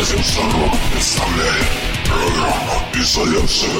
[0.00, 1.66] Радио Шарок представляет
[2.06, 3.70] программу «Изоляция».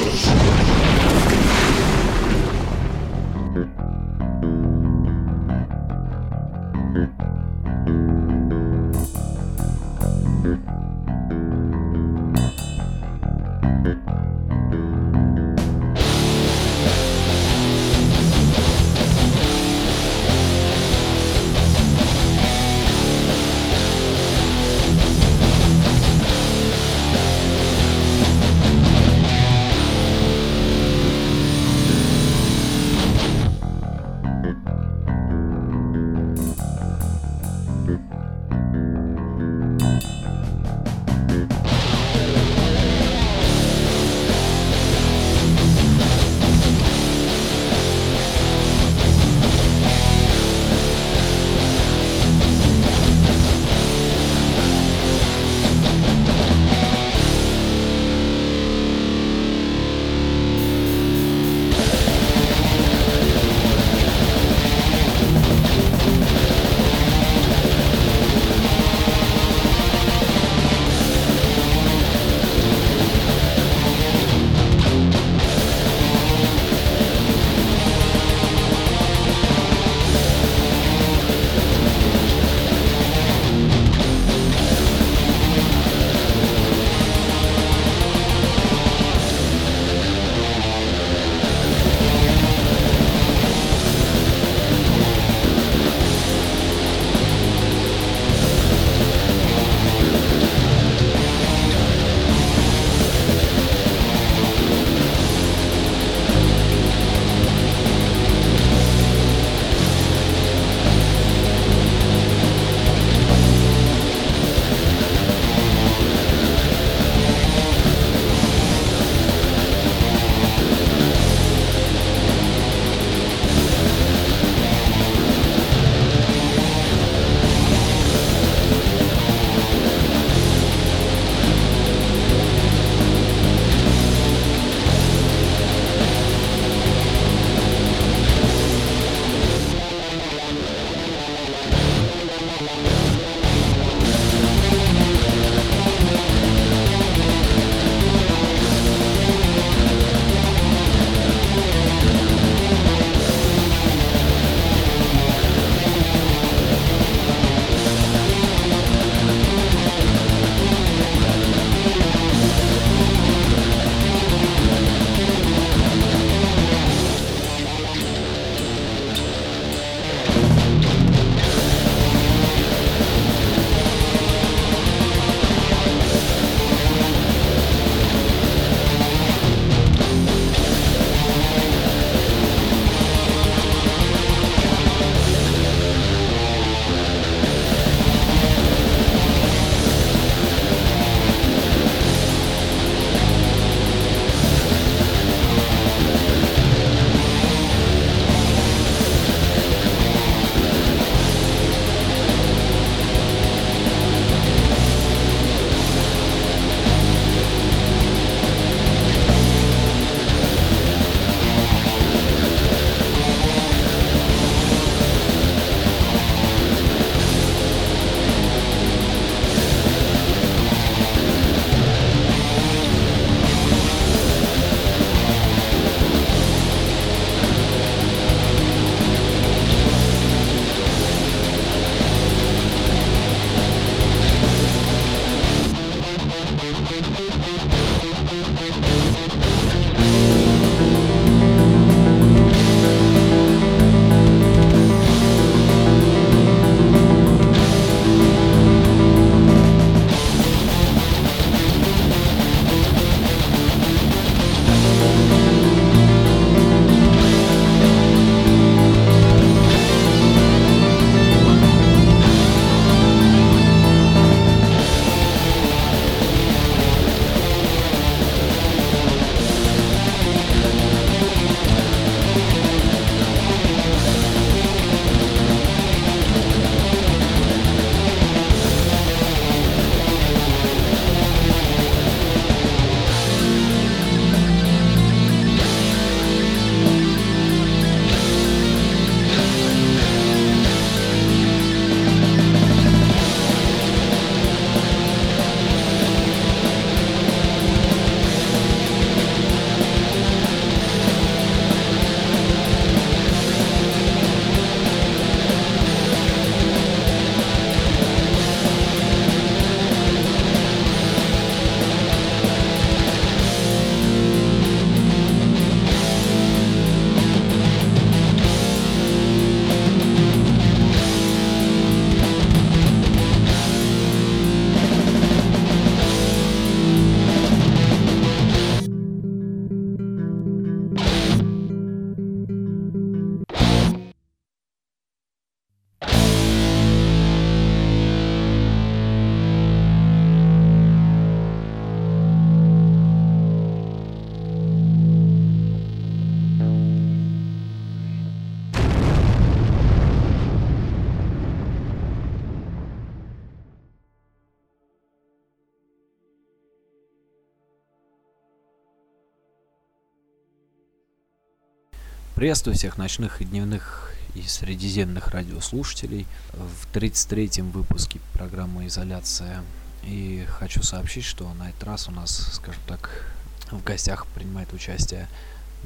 [362.42, 369.62] Приветствую всех ночных и дневных и средиземных радиослушателей в 33-м выпуске программы «Изоляция».
[370.02, 373.32] И хочу сообщить, что на этот раз у нас, скажем так,
[373.70, 375.28] в гостях принимает участие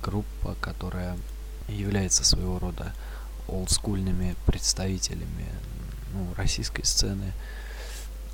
[0.02, 1.18] группа, которая
[1.68, 2.94] является своего рода
[3.48, 5.48] олдскульными представителями
[6.14, 7.32] ну, российской сцены,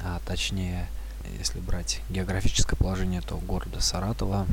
[0.00, 0.88] а точнее,
[1.40, 4.46] если брать географическое положение, то города Саратова,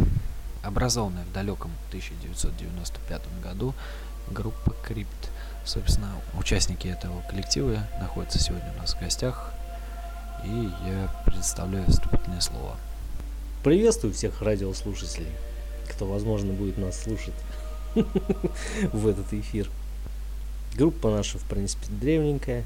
[0.64, 3.74] образованная в далеком 1995 году
[4.30, 5.32] группа Крипт.
[5.66, 9.54] Собственно, участники этого коллектива находятся сегодня у нас в гостях,
[10.44, 12.76] и я предоставляю вступительное слово.
[13.64, 15.32] Приветствую всех радиослушателей,
[15.90, 17.34] кто, возможно, будет нас слушать
[18.94, 19.70] в этот эфир.
[20.76, 22.64] Группа наша, в принципе, древненькая.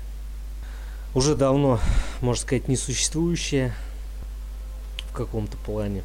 [1.15, 1.79] Уже давно,
[2.21, 3.73] можно сказать, несуществующая
[5.09, 6.03] в каком-то плане.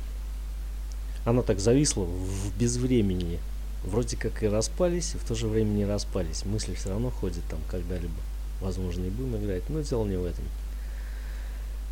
[1.28, 3.38] Она так зависла в безвремени.
[3.84, 6.46] Вроде как и распались, и в то же время не распались.
[6.46, 8.14] Мысли все равно ходят там когда-либо.
[8.62, 10.46] Возможно, и будем играть, но дело не в этом.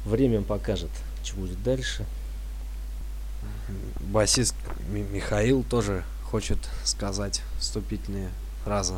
[0.07, 0.89] Время покажет,
[1.23, 2.07] что будет дальше.
[4.01, 4.55] Басист
[4.89, 8.31] Михаил тоже хочет сказать вступительные
[8.65, 8.95] фразы.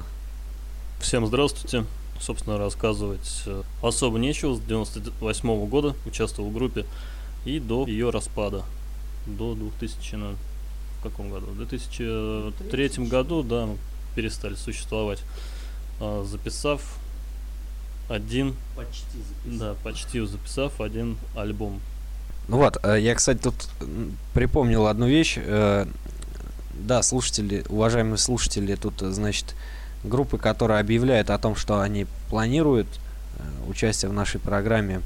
[1.01, 1.85] Всем здравствуйте.
[2.21, 4.55] Собственно, рассказывать э, особо нечего.
[4.55, 6.87] С 98 -го года участвовал в группе
[7.45, 8.63] и до ее распада.
[9.37, 11.47] До 2000, в каком году?
[11.47, 13.77] В 2003 году, да, мы
[14.15, 15.23] перестали существовать.
[16.01, 16.99] А, записав
[18.09, 18.55] один...
[18.77, 19.59] Почти записав.
[19.59, 21.81] Да, почти записав один альбом.
[22.49, 23.69] Ну вот, э, я, кстати, тут
[24.33, 25.39] припомнил одну вещь.
[25.39, 25.87] Э,
[26.73, 29.55] да, слушатели, уважаемые слушатели, тут, значит,
[30.05, 32.87] группы, которые объявляют о том, что они планируют
[33.37, 35.03] э, участие в нашей программе,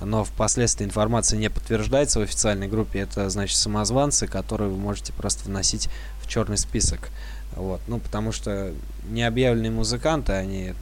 [0.00, 3.00] но впоследствии информация не подтверждается в официальной группе.
[3.00, 5.88] Это значит самозванцы, которые вы можете просто вносить
[6.22, 7.10] в черный список.
[7.56, 7.80] Вот.
[7.88, 8.72] Ну, потому что
[9.08, 10.74] необъявленные музыканты, они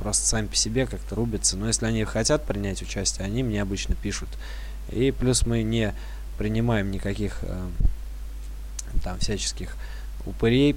[0.00, 1.56] просто сами по себе как-то рубятся.
[1.56, 4.28] Но если они хотят принять участие, они мне обычно пишут.
[4.90, 5.94] И плюс мы не
[6.36, 7.68] принимаем никаких э,
[9.02, 9.76] там всяческих
[10.26, 10.76] упырей.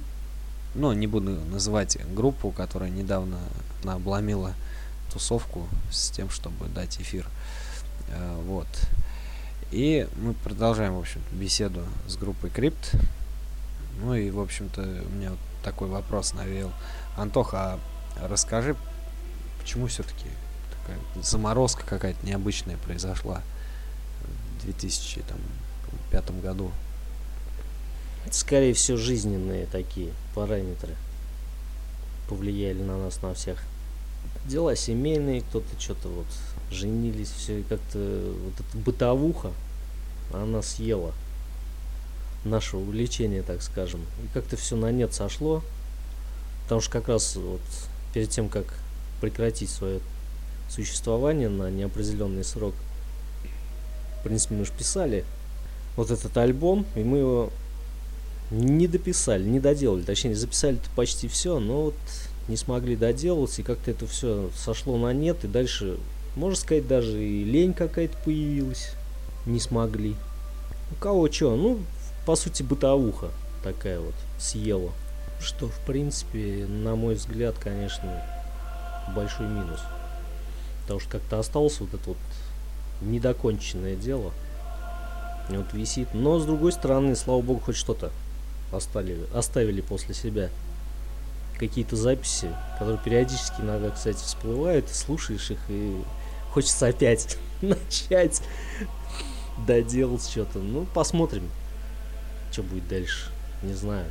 [0.75, 3.37] Ну, не буду называть группу, которая недавно
[3.83, 4.53] обломила
[5.11, 7.25] тусовку с тем, чтобы дать эфир.
[7.25, 7.40] Э,
[8.45, 8.67] вот.
[9.71, 12.93] И мы продолжаем, в общем беседу с группой Крипт.
[14.01, 16.71] Ну и, в общем-то, у меня вот такой вопрос навел.
[17.15, 17.79] Антоха,
[18.17, 18.75] а расскажи,
[19.59, 20.25] почему все-таки
[20.79, 23.41] такая заморозка какая-то необычная произошла
[24.59, 26.71] в 2005 году?
[28.29, 30.95] скорее всего, жизненные такие параметры
[32.29, 33.59] повлияли на нас, на всех.
[34.45, 36.27] Дела семейные, кто-то что-то вот
[36.71, 39.51] женились, все, и как-то вот эта бытовуха,
[40.33, 41.13] она съела
[42.45, 44.01] наше увлечение, так скажем.
[44.23, 45.61] И как-то все на нет сошло,
[46.63, 47.61] потому что как раз вот
[48.13, 48.65] перед тем, как
[49.19, 49.99] прекратить свое
[50.69, 52.73] существование на неопределенный срок,
[54.19, 55.25] в принципе, мы же писали
[55.95, 57.49] вот этот альбом, и мы его
[58.51, 60.03] не дописали, не доделали.
[60.03, 61.95] Точнее, записали почти все, но вот
[62.47, 65.97] не смогли доделать, и как-то это все сошло на нет, и дальше,
[66.35, 68.93] можно сказать, даже и лень какая-то появилась.
[69.45, 70.15] Не смогли.
[70.91, 71.55] У кого что?
[71.55, 71.79] Ну,
[72.25, 73.29] по сути, бытовуха
[73.63, 74.91] такая вот съела.
[75.41, 78.21] Что, в принципе, на мой взгляд, конечно,
[79.15, 79.79] большой минус.
[80.81, 82.17] Потому что как-то осталось вот это вот
[83.01, 84.31] недоконченное дело.
[85.49, 86.13] И вот висит.
[86.13, 88.11] Но, с другой стороны, слава богу, хоть что-то
[88.71, 90.49] оставили, оставили после себя
[91.57, 96.01] какие-то записи, которые периодически иногда, кстати, всплывают, слушаешь их и
[96.51, 98.41] хочется опять начать
[99.65, 100.59] доделать что-то.
[100.59, 101.49] Ну, посмотрим,
[102.51, 103.31] что будет дальше.
[103.63, 104.05] Не знаю.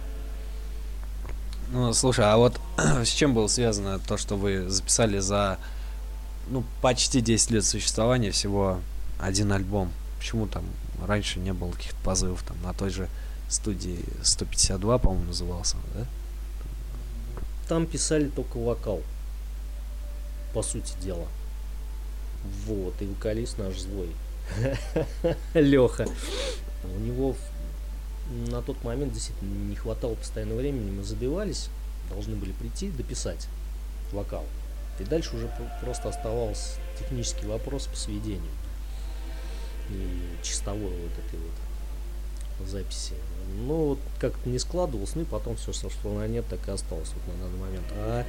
[1.72, 2.60] Ну, слушай, а вот
[3.04, 5.58] с чем было связано то, что вы записали за
[6.48, 8.80] ну, почти 10 лет существования всего
[9.20, 9.92] один альбом?
[10.18, 10.64] Почему там
[11.06, 13.08] раньше не было каких-то позывов там на той же
[13.48, 16.06] студии 152, по-моему, назывался, да?
[17.68, 19.00] Там писали только вокал,
[20.52, 21.26] по сути дела.
[22.66, 24.10] Вот, и вокалист наш злой.
[25.54, 26.06] Леха.
[26.84, 27.36] У него
[28.48, 31.68] на тот момент действительно не хватало постоянного времени, мы забивались,
[32.08, 33.48] должны были прийти, дописать
[34.12, 34.44] вокал.
[34.98, 38.52] И дальше уже просто оставался технический вопрос по сведению
[39.88, 43.14] и чистовой вот этой вот записи.
[43.66, 47.10] Ну, вот как-то не складывалось, ну и потом все сошло на нет, так и осталось
[47.14, 47.86] вот на данный момент.
[47.92, 48.26] А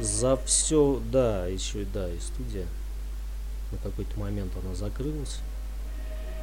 [0.00, 2.66] за все, да, еще, да, и студия
[3.72, 5.38] на какой-то момент она закрылась,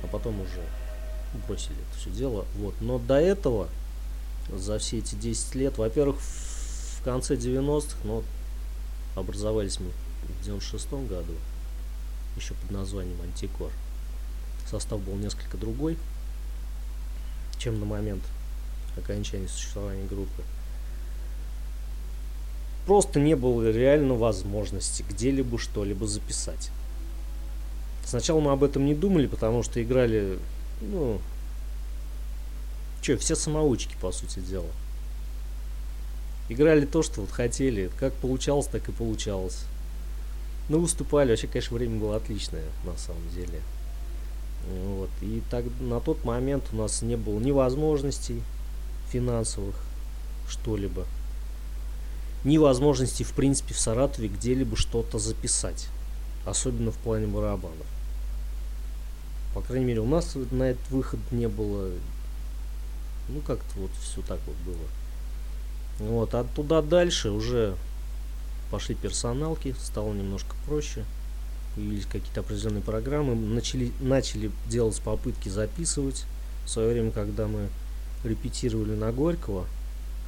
[0.04, 0.64] а потом уже
[1.48, 2.46] бросили это все дело.
[2.56, 2.74] Вот.
[2.82, 3.70] Но до этого,
[4.54, 8.24] за все эти 10 лет, во-первых, в конце 90-х, но
[9.16, 9.92] образовались мы
[10.42, 11.34] в 96 году,
[12.36, 13.72] еще под названием Антикор.
[14.70, 15.98] Состав был несколько другой,
[17.58, 18.24] чем на момент
[18.98, 20.44] окончания существования группы.
[22.86, 26.72] Просто не было реально возможности где-либо что-либо записать.
[28.10, 30.40] Сначала мы об этом не думали, потому что играли,
[30.82, 31.22] ну,
[33.04, 34.66] что, все самоучки, по сути дела.
[36.50, 37.92] Играли то, что вот хотели.
[38.00, 39.60] Как получалось, так и получалось.
[40.70, 41.30] Ну, выступали.
[41.30, 43.62] Вообще, конечно, время было отличное, на самом деле.
[44.68, 45.12] Вот.
[45.22, 48.42] И так, на тот момент у нас не было ни возможностей
[49.12, 49.76] финансовых,
[50.50, 51.06] что-либо.
[52.44, 55.90] Ни возможности, в принципе, в Саратове где-либо что-то записать.
[56.44, 57.86] Особенно в плане барабанов.
[59.54, 61.90] По крайней мере, у нас на этот выход не было.
[63.30, 66.08] Ну, как-то вот все так вот было.
[66.10, 67.76] Вот, а туда дальше уже
[68.72, 71.04] пошли персоналки, стало немножко проще.
[71.76, 76.26] Появились какие-то определенные программы, начали, начали делать попытки записывать.
[76.66, 77.68] В свое время, когда мы
[78.24, 79.66] репетировали на Горького,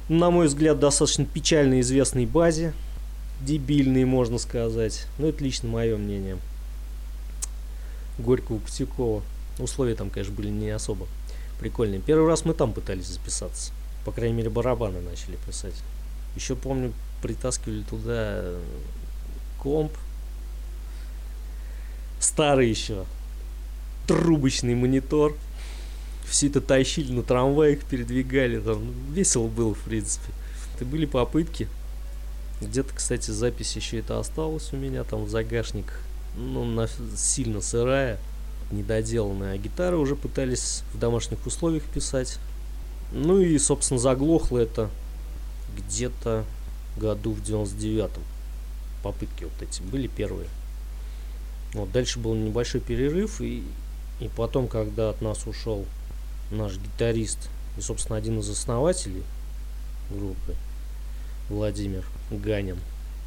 [0.08, 2.72] на мой взгляд, достаточно печально известной базе,
[3.40, 5.06] дебильной, можно сказать.
[5.18, 6.38] Но это лично мое мнение.
[8.18, 9.22] Горького Путякова.
[9.58, 11.06] Условия там, конечно, были не особо
[11.58, 12.00] прикольные.
[12.00, 13.72] Первый раз мы там пытались записаться.
[14.04, 15.74] По крайней мере, барабаны начали писать.
[16.34, 16.92] Еще помню,
[17.22, 18.44] притаскивали туда
[19.58, 19.92] комп.
[22.18, 23.04] Старый еще.
[24.06, 25.36] Трубочный монитор.
[26.26, 28.58] Все это тащили на трамваях, передвигали.
[28.58, 30.32] Там весело было, в принципе.
[30.74, 31.68] Это были попытки.
[32.60, 36.00] Где-то, кстати, запись еще это осталась у меня там в загашниках.
[36.36, 38.18] Ну, на, сильно сырая,
[38.70, 39.54] недоделанная.
[39.54, 42.38] А гитары уже пытались в домашних условиях писать.
[43.12, 44.90] Ну и, собственно, заглохло это
[45.76, 46.44] где-то
[46.96, 48.22] году в 99-м.
[49.02, 50.48] Попытки вот эти были первые.
[51.74, 53.64] Вот, дальше был небольшой перерыв, и,
[54.20, 55.86] и потом, когда от нас ушел
[56.50, 57.48] наш гитарист
[57.78, 59.22] и, собственно, один из основателей
[60.10, 60.54] группы,
[61.48, 62.78] Владимир Ганин,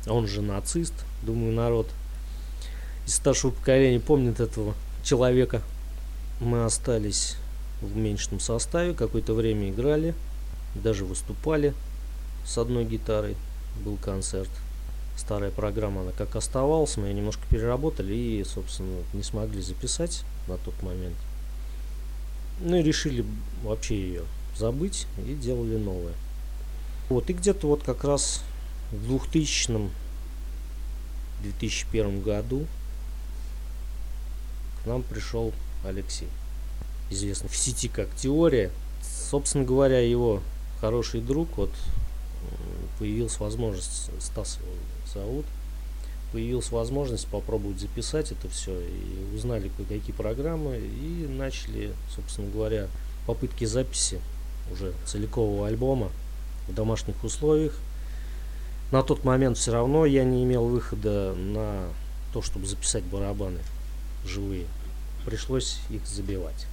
[0.07, 0.93] он же нацист,
[1.23, 1.87] думаю, народ
[3.05, 5.61] из старшего поколения помнит этого человека.
[6.39, 7.35] Мы остались
[7.81, 10.13] в уменьшенном составе, какое-то время играли,
[10.75, 11.73] даже выступали
[12.45, 13.35] с одной гитарой,
[13.83, 14.49] был концерт.
[15.17, 20.57] Старая программа, она как оставалась, мы ее немножко переработали и, собственно, не смогли записать на
[20.57, 21.15] тот момент.
[22.59, 23.25] Ну и решили
[23.63, 24.23] вообще ее
[24.57, 26.13] забыть и делали новое.
[27.09, 28.41] Вот, и где-то вот как раз
[28.91, 29.89] в 2000
[31.41, 32.65] 2001 году
[34.85, 36.27] нам пришел Алексей
[37.09, 38.71] известный в сети как Теория.
[39.29, 40.41] Собственно говоря, его
[40.81, 41.71] хороший друг, вот
[42.99, 44.59] появилась возможность, Стас
[45.13, 45.45] зовут,
[46.31, 52.87] появилась возможность попробовать записать это все, и узнали кое-какие программы, и начали, собственно говоря,
[53.25, 54.19] попытки записи
[54.71, 56.09] уже целикового альбома
[56.67, 57.77] в домашних условиях.
[58.91, 61.89] На тот момент все равно я не имел выхода на
[62.33, 63.59] то, чтобы записать барабаны
[64.27, 64.65] живые.
[65.25, 66.67] Пришлось их забивать.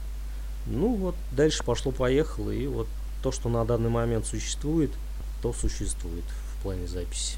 [0.66, 2.86] Ну вот, дальше пошло-поехало, и вот
[3.22, 4.90] то, что на данный момент существует,
[5.42, 7.36] то существует в плане записи.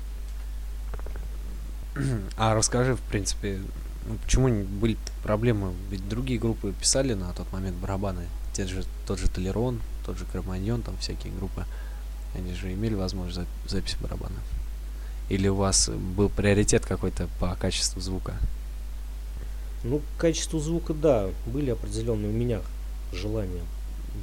[2.37, 3.61] А расскажи, в принципе,
[4.07, 5.73] ну, почему были проблемы?
[5.91, 8.27] Ведь другие группы писали на тот момент барабаны.
[8.53, 11.65] Те же, тот же Толерон, тот же Кроманьон, там всякие группы.
[12.35, 14.37] Они же имели возможность зап- записи барабана.
[15.31, 18.35] Или у вас был приоритет какой-то по качеству звука?
[19.85, 22.63] Ну, качество звука, да, были определенные у меня
[23.13, 23.67] желанием.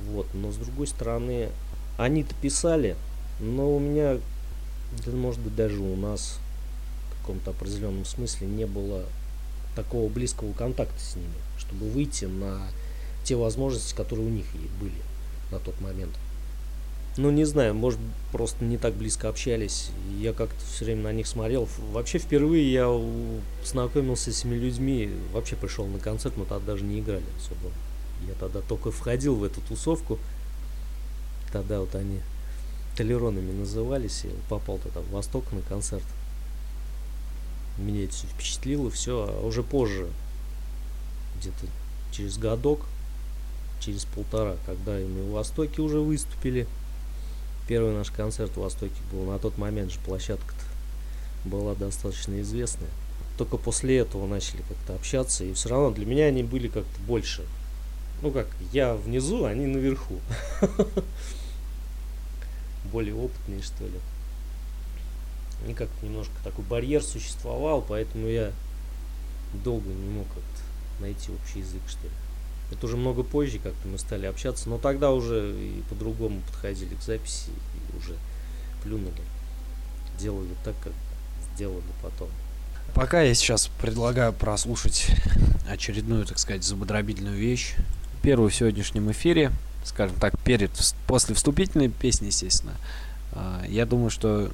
[0.09, 0.27] Вот.
[0.33, 1.49] Но с другой стороны,
[1.97, 2.95] они-то писали,
[3.39, 4.17] но у меня,
[5.05, 6.39] да, может быть, даже у нас
[7.11, 9.05] в каком-то определенном смысле не было
[9.75, 12.59] такого близкого контакта с ними, чтобы выйти на
[13.23, 14.45] те возможности, которые у них
[14.79, 15.01] были
[15.51, 16.11] на тот момент.
[17.17, 17.99] Ну, не знаю, может,
[18.31, 19.91] просто не так близко общались.
[20.17, 21.67] Я как-то все время на них смотрел.
[21.91, 22.89] Вообще, впервые я
[23.65, 25.11] знакомился с этими людьми.
[25.33, 27.71] Вообще пришел на концерт, мы тогда даже не играли особо.
[28.27, 30.19] Я тогда только входил в эту тусовку.
[31.51, 32.21] Тогда вот они
[32.95, 34.21] толеронами назывались.
[34.23, 36.05] Я попал тогда в Восток на концерт.
[37.77, 39.27] Меня это все впечатлило, все.
[39.29, 40.07] А уже позже,
[41.39, 41.65] где-то
[42.13, 42.85] через годок,
[43.81, 46.67] через полтора, когда мы в Востоке уже выступили.
[47.67, 49.25] Первый наш концерт в Востоке был.
[49.25, 50.65] На тот момент же площадка-то
[51.49, 52.89] была достаточно известная.
[53.37, 55.43] Только после этого начали как-то общаться.
[55.43, 57.43] И все равно для меня они были как-то больше
[58.21, 60.19] ну как, я внизу, они наверху.
[62.91, 63.99] Более опытные, что ли.
[65.67, 68.51] никак немножко такой барьер существовал, поэтому я
[69.63, 72.13] долго не мог как-то найти общий язык, что ли.
[72.71, 77.01] Это уже много позже как-то мы стали общаться, но тогда уже и по-другому подходили к
[77.01, 78.15] записи и уже
[78.83, 79.21] плюнули.
[80.17, 80.93] Делали так, как
[81.53, 82.29] сделали потом.
[82.93, 85.07] Пока я сейчас предлагаю прослушать
[85.69, 87.75] очередную, так сказать, зубодробительную вещь.
[88.21, 89.51] Первую в сегодняшнем эфире,
[89.83, 90.71] скажем так, перед,
[91.07, 92.73] после вступительной песни, естественно.
[93.31, 94.51] А, я думаю, что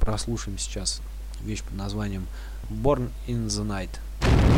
[0.00, 1.00] прослушаем сейчас
[1.44, 2.26] вещь под названием
[2.70, 4.55] Born in the Night.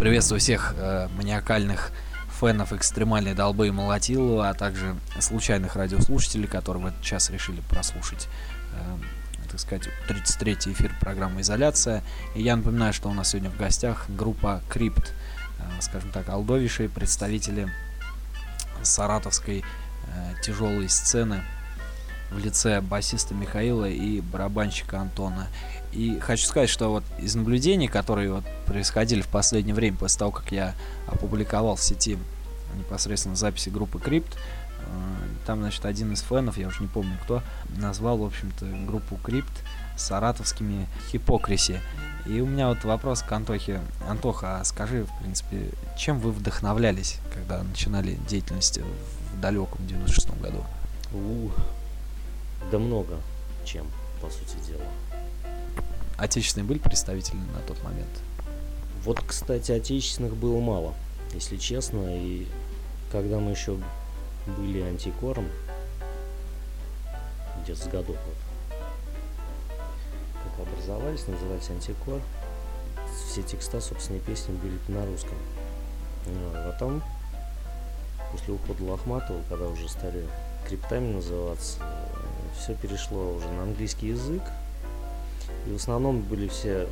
[0.00, 1.92] Приветствую всех э, маниакальных
[2.40, 8.26] фенов экстремальной долбы и молотилова, а также случайных радиослушателей, которые в этот решили прослушать,
[8.72, 12.02] э, так сказать, 33-й эфир программы «Изоляция».
[12.34, 15.12] И я напоминаю, что у нас сегодня в гостях группа «Крипт»,
[15.58, 17.70] э, скажем так, алдовейшие представители
[18.82, 21.42] саратовской э, тяжелой сцены
[22.30, 25.48] в лице басиста Михаила и барабанщика Антона.
[25.92, 30.30] И хочу сказать, что вот из наблюдений, которые вот происходили в последнее время, после того,
[30.30, 30.74] как я
[31.06, 32.16] опубликовал в сети
[32.76, 34.82] непосредственно записи группы Крипт, э,
[35.46, 37.42] там, значит, один из фенов, я уже не помню кто,
[37.76, 39.52] назвал, в общем-то, группу Крипт
[39.96, 41.80] саратовскими хипокриси.
[42.26, 43.80] И у меня вот вопрос к Антохе.
[44.08, 50.64] Антоха, а скажи, в принципе, чем вы вдохновлялись, когда начинали деятельность в далеком 96 году?
[51.12, 51.50] У,
[52.70, 53.16] да много
[53.64, 53.86] чем,
[54.20, 54.84] по сути дела.
[56.20, 58.10] Отечественные были представители на тот момент?
[59.04, 60.92] Вот, кстати, отечественных было мало,
[61.32, 62.14] если честно.
[62.14, 62.46] И
[63.10, 63.78] когда мы еще
[64.58, 65.48] были антикором,
[67.62, 68.36] где-то с годов вот,
[70.44, 72.20] как образовались, назывались антикор,
[73.30, 75.38] все текста, собственно, песни были на русском.
[76.26, 77.02] А потом,
[78.30, 80.26] после ухода Лохматова, когда уже стали
[80.68, 81.78] криптами называться,
[82.58, 84.42] все перешло уже на английский язык.
[85.66, 86.88] И в основном были все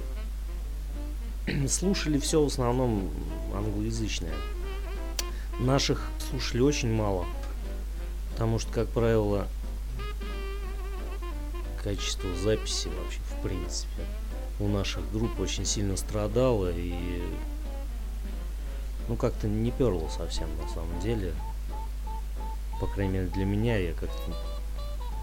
[1.68, 3.10] слушали все в основном
[3.54, 4.34] англоязычное.
[5.60, 7.26] Наших слушали очень мало.
[8.32, 9.48] Потому что, как правило,
[11.82, 14.02] качество записи вообще в принципе
[14.60, 17.22] у наших групп очень сильно страдало и
[19.08, 21.32] ну как-то не перло совсем на самом деле.
[22.80, 24.34] По крайней мере для меня я как-то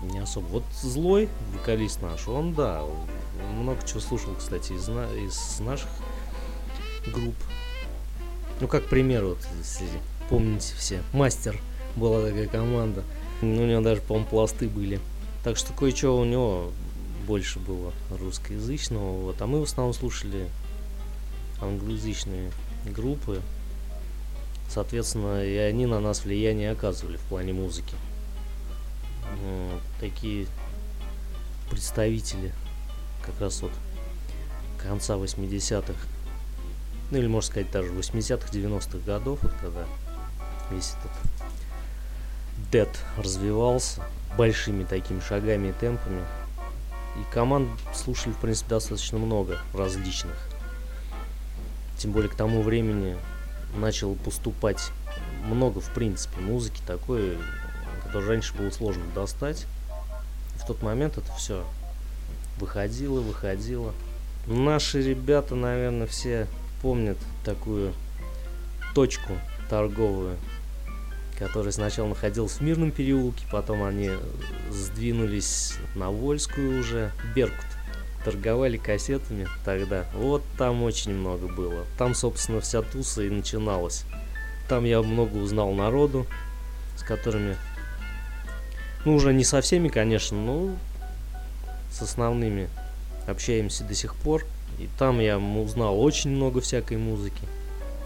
[0.01, 0.45] не особо.
[0.47, 2.83] Вот злой вокалист наш, он да,
[3.53, 5.05] много чего слушал, кстати, из, на...
[5.13, 5.89] из наших
[7.07, 7.35] групп.
[8.61, 9.87] Ну, как пример, вот, если
[10.29, 11.59] помните все, Мастер
[11.95, 13.03] была такая команда.
[13.41, 14.99] Ну, у него даже, по-моему, пласты были.
[15.43, 16.71] Так что кое-что у него
[17.27, 19.21] больше было русскоязычного.
[19.21, 19.41] Вот.
[19.41, 20.47] А мы в основном слушали
[21.61, 22.51] англоязычные
[22.85, 23.41] группы.
[24.69, 27.93] Соответственно, и они на нас влияние оказывали в плане музыки.
[29.41, 29.81] Вот.
[29.99, 30.47] Такие
[31.69, 32.53] представители
[33.25, 33.71] как раз вот
[34.77, 35.93] конца 80-х,
[37.11, 39.85] ну или можно сказать даже 80-х, 90-х годов, вот когда
[40.71, 41.11] весь этот
[42.71, 44.01] Dead развивался
[44.37, 46.23] большими такими шагами и темпами.
[47.17, 50.35] И команд слушали, в принципе, достаточно много различных.
[51.97, 53.17] Тем более к тому времени
[53.77, 54.91] начало поступать
[55.45, 57.37] много, в принципе, музыки такой,
[58.15, 59.65] которую раньше было сложно достать.
[60.55, 61.65] В тот момент это все
[62.57, 63.93] выходило, выходило.
[64.47, 66.47] Наши ребята, наверное, все
[66.81, 67.91] помнят такую
[68.93, 69.33] точку
[69.69, 70.37] торговую,
[71.37, 74.11] которая сначала находилась в Мирном переулке, потом они
[74.71, 77.65] сдвинулись на Вольскую уже, Беркут.
[78.23, 80.05] Торговали кассетами тогда.
[80.13, 81.83] Вот там очень много было.
[81.97, 84.05] Там, собственно, вся туса и начиналась.
[84.69, 86.25] Там я много узнал народу,
[86.95, 87.57] с которыми...
[89.05, 90.75] Ну, уже не со всеми, конечно, но
[91.91, 92.69] с основными
[93.27, 94.45] общаемся до сих пор.
[94.79, 97.41] И там я узнал очень много всякой музыки.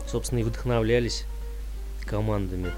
[0.08, 1.24] Собственно, и вдохновлялись
[2.06, 2.72] командами.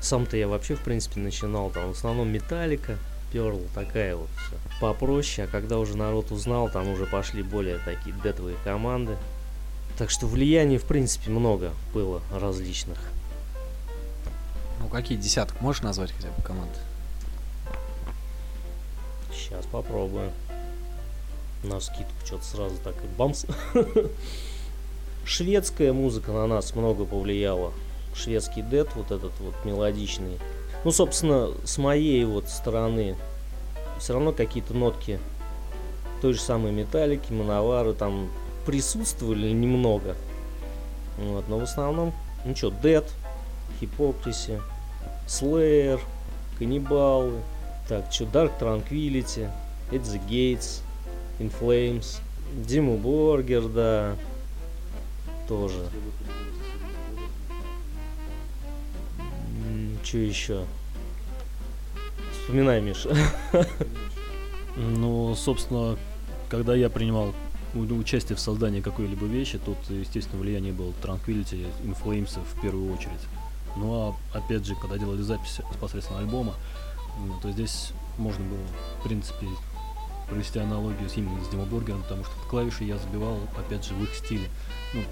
[0.00, 2.96] Сам-то я вообще, в принципе, начинал там в основном Металлика,
[3.32, 4.56] Перл, такая вот все.
[4.80, 9.16] Попроще, а когда уже народ узнал, там уже пошли более такие детовые команды.
[9.98, 12.98] Так что влияний, в принципе, много было различных.
[14.80, 16.70] Ну, какие десяток можешь назвать хотя бы команд?
[19.42, 20.30] Сейчас попробую.
[21.64, 23.46] На скидку что-то сразу так и бамс.
[25.24, 27.72] Шведская музыка на нас много повлияла.
[28.14, 30.38] Шведский дед, вот этот вот мелодичный.
[30.84, 33.16] Ну, собственно, с моей вот стороны
[33.98, 35.20] все равно какие-то нотки
[36.20, 38.30] той же самой металлики, мановары там
[38.64, 40.14] присутствовали немного.
[41.18, 42.12] Вот, но в основном,
[42.44, 43.04] ну что, Dead,
[43.80, 44.60] Hypocrisy,
[45.26, 46.00] Slayer,
[46.58, 47.40] Каннибалы,
[47.88, 49.50] так, Dark Tranquility,
[49.90, 50.80] At the Gates,
[51.38, 52.20] In Flames,
[52.66, 54.16] Диму Боргер, да,
[55.48, 55.84] тоже.
[60.02, 60.64] Что еще?
[62.32, 63.16] Вспоминай, Миша.
[64.74, 65.98] Ну, собственно,
[66.48, 67.34] когда я принимал
[67.74, 73.20] участие в создании какой-либо вещи, тут, естественно, влияние было Tranquility, Inflames в первую очередь.
[73.76, 76.54] Ну а опять же, когда делали запись непосредственно альбома,
[77.40, 78.60] то здесь можно было,
[79.00, 79.46] в принципе,
[80.28, 84.02] провести аналогию с именно с Дима Бургером, потому что клавиши я забивал, опять же, в
[84.02, 84.48] их стиле.
[84.94, 85.02] Ну,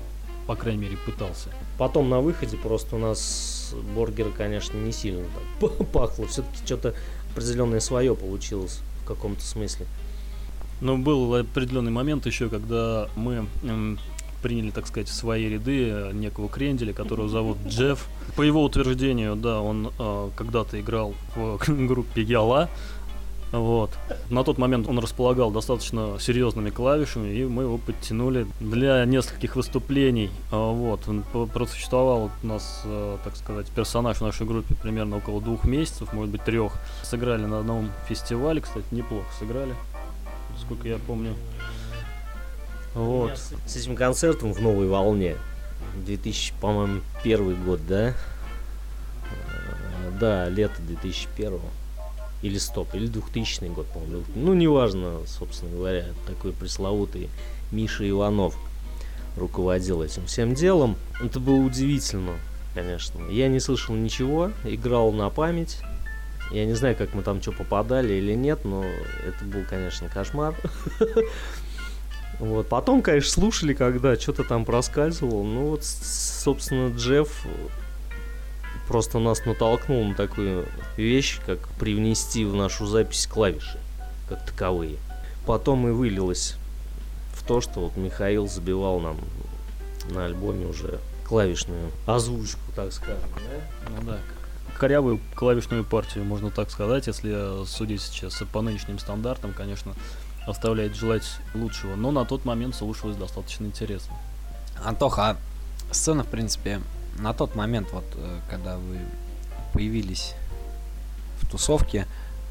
[0.46, 1.50] по крайней мере, пытался.
[1.78, 5.24] Потом на выходе просто у нас бургер, конечно, не сильно
[5.60, 6.26] так пахло.
[6.26, 6.94] Все-таки что-то
[7.32, 9.86] определенное свое получилось в каком-то смысле.
[10.80, 13.46] Но был определенный момент еще, когда мы
[14.40, 18.06] приняли, так сказать, в свои ряды некого кренделя, которого зовут Джефф.
[18.36, 22.68] По его утверждению, да, он э, когда-то играл в группе Яла.
[23.52, 23.90] Вот.
[24.30, 30.30] На тот момент он располагал достаточно серьезными клавишами, и мы его подтянули для нескольких выступлений.
[30.52, 31.00] А, вот.
[31.08, 36.12] Он просуществовал у нас, э, так сказать, персонаж в нашей группе примерно около двух месяцев,
[36.12, 36.74] может быть, трех.
[37.02, 39.74] Сыграли на одном фестивале, кстати, неплохо сыграли,
[40.60, 41.34] сколько я помню.
[42.94, 43.38] Вот.
[43.66, 45.36] С этим концертом в новой волне.
[46.04, 48.08] 2000, по-моему, первый год, да?
[48.08, 48.12] Э,
[50.18, 51.60] да, лето 2001
[52.42, 54.24] или стоп, или 2000 год, по-моему.
[54.34, 57.28] Ну, неважно, собственно говоря, такой пресловутый
[57.70, 58.56] Миша Иванов
[59.36, 60.96] руководил этим всем делом.
[61.22, 62.32] Это было удивительно,
[62.74, 63.22] конечно.
[63.30, 65.78] Я не слышал ничего, играл на память.
[66.50, 70.54] Я не знаю, как мы там что попадали или нет, но это был, конечно, кошмар.
[72.40, 72.68] Вот.
[72.68, 75.44] Потом, конечно, слушали, когда что-то там проскальзывал.
[75.44, 77.46] Ну вот, собственно, Джефф
[78.88, 83.78] просто нас натолкнул на такую вещь, как привнести в нашу запись клавиши,
[84.28, 84.96] как таковые.
[85.46, 86.56] Потом и вылилось
[87.34, 89.18] в то, что вот Михаил забивал нам
[90.10, 93.90] на альбоме уже клавишную озвучку, так скажем, да?
[93.90, 94.18] Ну да,
[94.78, 99.94] корявую клавишную партию, можно так сказать, если судить сейчас по нынешним стандартам, конечно,
[100.46, 101.24] оставляет желать
[101.54, 104.14] лучшего, но на тот момент слушалось достаточно интересно.
[104.84, 105.36] Антоха, а
[105.92, 106.80] сцена, в принципе,
[107.18, 108.98] на тот момент, вот, э, когда вы
[109.72, 110.34] появились
[111.40, 112.06] в тусовке,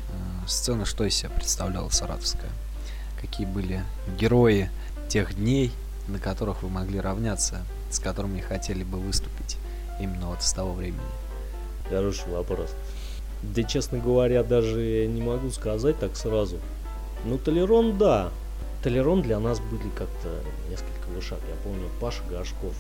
[0.10, 2.52] э, сцена что из себя представляла саратовская?
[3.20, 3.84] Какие были
[4.18, 4.70] герои
[5.08, 5.72] тех дней,
[6.08, 9.58] на которых вы могли равняться, с которыми хотели бы выступить
[10.00, 11.02] именно вот с того времени?
[11.90, 12.70] Хороший вопрос.
[13.42, 16.60] Да, честно говоря, даже не могу сказать так сразу.
[17.26, 18.32] Ну, Толерон, да.
[18.84, 21.40] Толерон для нас были как-то несколько вышаг.
[21.50, 22.74] Я помню, Паша Горшков,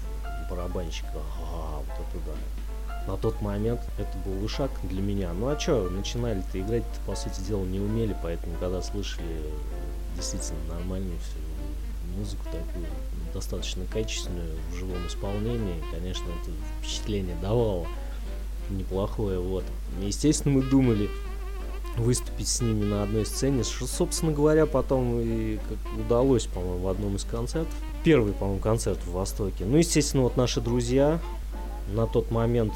[0.49, 3.12] барабанщик, ага, вот это да.
[3.12, 5.34] На тот момент это был вышаг для меня.
[5.34, 9.41] Ну а что, начинали-то играть-то, по сути дела, не умели, поэтому когда слышали
[10.15, 12.86] действительно нормальную всю музыку такую,
[13.34, 17.88] достаточно качественную в живом исполнении, конечно, это впечатление давало
[18.69, 19.63] неплохое, вот.
[20.02, 21.10] Естественно, мы думали
[22.00, 26.88] выступить с ними на одной сцене, что, собственно говоря, потом и как удалось, по-моему, в
[26.88, 27.74] одном из концертов.
[28.04, 29.66] Первый, по-моему, концерт в Востоке.
[29.66, 31.20] Ну, естественно, вот наши друзья,
[31.94, 32.74] на тот момент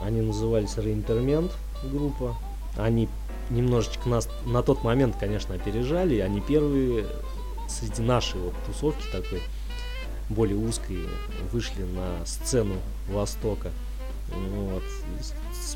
[0.00, 1.52] они назывались Реинтермент
[1.90, 2.36] группа.
[2.76, 3.08] Они
[3.50, 6.18] немножечко нас на тот момент, конечно, опережали.
[6.18, 7.06] Они первые
[7.68, 9.40] среди нашей вот тусовки такой
[10.28, 10.98] более узкой
[11.52, 12.74] вышли на сцену
[13.08, 13.70] Востока.
[14.30, 14.82] Вот.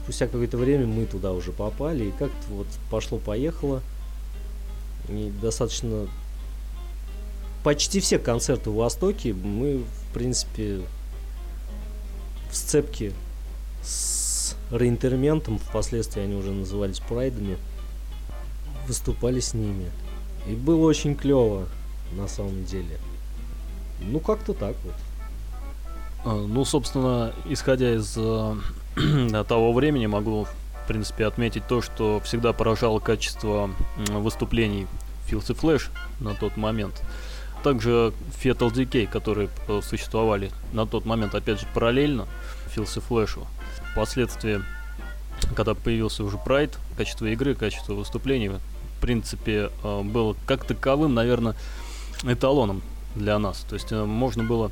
[0.03, 3.83] Спустя какое-то время мы туда уже попали, и как-то вот пошло-поехало.
[5.09, 6.09] И достаточно...
[7.65, 10.83] Почти все концерты в Востоке мы, в принципе,
[12.51, 13.13] в сцепке
[13.83, 17.59] с реинтерментом, впоследствии они уже назывались прайдами,
[18.87, 19.91] выступали с ними.
[20.47, 21.69] И было очень клево,
[22.13, 22.99] на самом деле.
[24.01, 24.95] Ну, как-то так вот.
[26.25, 28.57] А, ну, собственно, исходя из э,
[29.49, 33.71] того времени, могу, в принципе, отметить то, что всегда поражало качество
[34.09, 34.87] выступлений
[35.27, 37.03] Филс и Флэш на тот момент.
[37.63, 42.27] Также Fatal Decay, которые э, существовали на тот момент, опять же, параллельно
[42.71, 43.47] Филс и Флэшу.
[43.93, 44.63] Впоследствии,
[45.55, 51.55] когда появился уже Pride, качество игры, качество выступлений, в принципе, э, было как таковым, наверное,
[52.25, 52.83] эталоном
[53.15, 53.65] для нас.
[53.69, 54.71] То есть можно было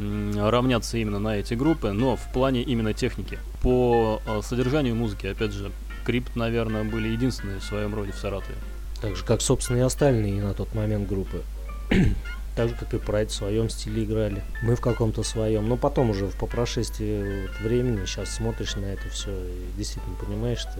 [0.00, 3.38] равняться именно на эти группы, но в плане именно техники.
[3.62, 5.70] По э, содержанию музыки, опять же,
[6.04, 8.56] Крипт, наверное, были единственные в своем роде в Саратове.
[9.02, 11.42] Так же, как, собственно, и остальные на тот момент группы.
[12.56, 14.42] так же, как и Прайд в своем стиле играли.
[14.62, 15.68] Мы в каком-то своем.
[15.68, 20.58] Но потом уже по прошествии вот времени сейчас смотришь на это все и действительно понимаешь,
[20.58, 20.78] что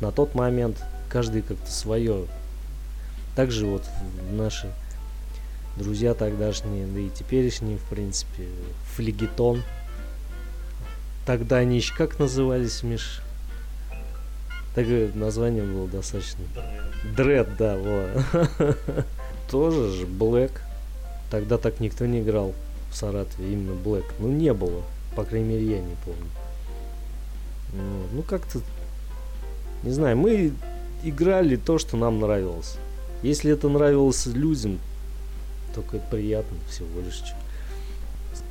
[0.00, 2.26] на тот момент каждый как-то свое.
[3.36, 3.84] Также вот
[4.32, 4.72] наши
[5.76, 8.46] друзья тогдашние, да и теперешние, в принципе,
[8.94, 9.62] флегетон.
[11.26, 13.22] Тогда они еще как назывались, Миш?
[14.74, 16.44] Такое название было достаточно.
[17.16, 18.76] Дред, да, вот.
[19.50, 20.52] Тоже же Блэк.
[21.30, 22.54] Тогда так никто не играл
[22.90, 24.04] в Саратове, именно Блэк.
[24.18, 24.82] Ну, не было.
[25.16, 26.30] По крайней мере, я не помню.
[27.72, 28.60] Ну, ну как-то...
[29.82, 30.52] Не знаю, мы
[31.02, 32.76] играли то, что нам нравилось.
[33.22, 34.78] Если это нравилось людям,
[35.74, 37.22] только это приятно всего лишь.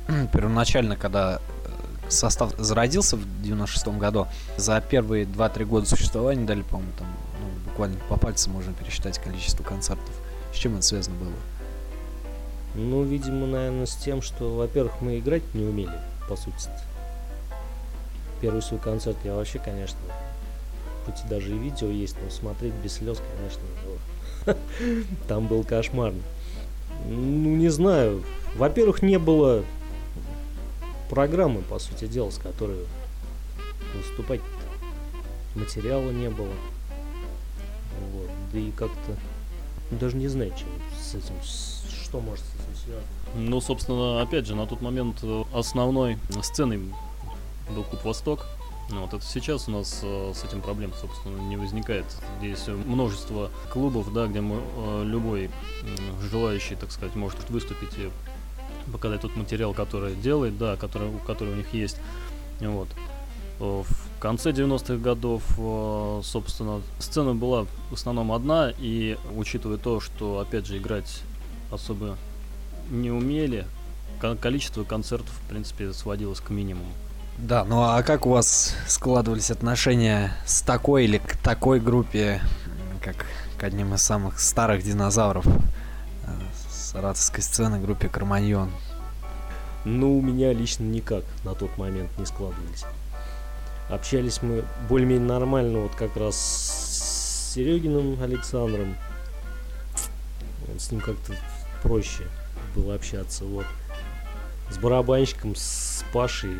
[0.32, 1.70] Первоначально, когда э,
[2.08, 7.08] состав зародился в 96-м году, за первые 2-3 года существования дали, по-моему, там,
[7.40, 10.14] ну, буквально по пальцам можно пересчитать количество концертов.
[10.52, 11.32] С чем это связано было?
[12.74, 16.56] Ну, видимо, наверное, с тем, что, во-первых, мы играть не умели, по сути.
[16.68, 16.80] -то.
[18.40, 19.98] Первый свой концерт я вообще, конечно,
[21.04, 23.62] хоть и даже и видео есть, но смотреть без слез, конечно,
[25.28, 26.22] там был кошмарно.
[27.06, 28.22] Ну, не знаю.
[28.56, 29.64] Во-первых, не было
[31.08, 32.86] программы, по сути дела, с которой
[33.94, 34.40] выступать
[35.54, 36.52] материала не было.
[38.12, 38.30] Вот.
[38.52, 39.16] Да и как-то
[39.90, 40.68] даже не знаю, чем
[41.00, 41.34] с этим,
[42.04, 43.06] что может с этим связано.
[43.34, 46.80] Ну, собственно, опять же, на тот момент э, основной сценой
[47.74, 48.46] был Куб Восток.
[48.92, 52.04] Ну, вот это сейчас у нас э, с этим проблем, собственно, не возникает.
[52.40, 55.50] Здесь множество клубов, да, где мы, э, любой э,
[56.28, 58.10] желающий, так сказать, может выступить и
[58.90, 61.98] показать тот материал, который делает, да, который, который у них есть.
[62.60, 62.88] Вот.
[63.60, 63.86] В
[64.18, 70.66] конце 90-х годов, э, собственно, сцена была в основном одна, и учитывая то, что, опять
[70.66, 71.22] же, играть
[71.70, 72.16] особо
[72.90, 73.66] не умели,
[74.40, 76.92] количество концертов, в принципе, сводилось к минимуму.
[77.38, 82.40] Да, ну а как у вас складывались отношения с такой или к такой группе,
[83.02, 83.26] как
[83.58, 85.50] к одним из самых старых динозавров, э,
[86.70, 88.70] саратовской сцены группе Карманьон?
[89.84, 92.84] Ну, у меня лично никак на тот момент не складывались.
[93.88, 98.96] Общались мы более-менее нормально, вот как раз с Серегиным Александром.
[100.78, 101.34] С ним как-то
[101.82, 102.24] проще
[102.76, 103.44] было общаться.
[103.44, 103.66] Вот.
[104.70, 106.56] С барабанщиком, с Пашей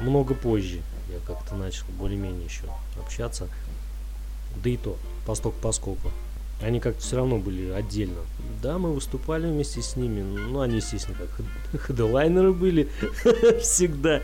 [0.00, 2.64] много позже я как-то начал более-менее еще
[3.00, 3.48] общаться.
[4.62, 6.10] Да и то, посток по скопу.
[6.62, 8.20] Они как-то все равно были отдельно.
[8.62, 10.22] Да, мы выступали вместе с ними.
[10.22, 12.88] Ну, они, естественно, как хедлайнеры были
[13.60, 14.22] всегда.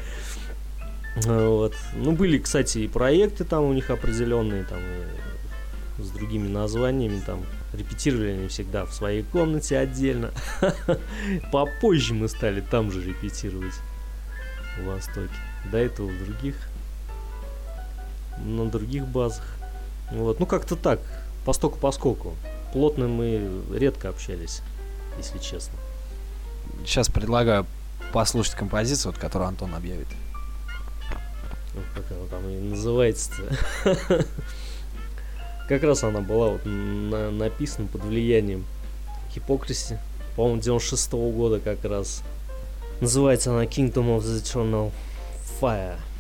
[1.16, 1.74] Вот.
[1.94, 4.80] Ну, были, кстати, и проекты там у них определенные, там,
[5.98, 10.30] с другими названиями, там, репетировали они всегда в своей комнате отдельно.
[11.52, 13.74] Попозже мы стали там же репетировать
[14.78, 15.35] в Востоке.
[15.70, 16.57] До этого в других,
[18.38, 19.44] на других базах.
[20.11, 21.01] Вот, ну как-то так,
[21.44, 22.35] постоку поскольку.
[22.72, 24.62] Плотно мы редко общались,
[25.18, 25.75] если честно.
[26.85, 27.66] Сейчас предлагаю
[28.12, 30.09] послушать композицию, вот, которую Антон объявит.
[31.75, 34.27] Ну, как она там и называется-то.
[35.68, 38.64] Как раз она была вот на- написана под влиянием
[39.33, 39.98] Хипокриси.
[40.37, 42.22] По-моему, 96 -го года как раз.
[43.01, 44.92] Называется она Kingdom of the Eternal
[45.62, 46.12] 怪啊。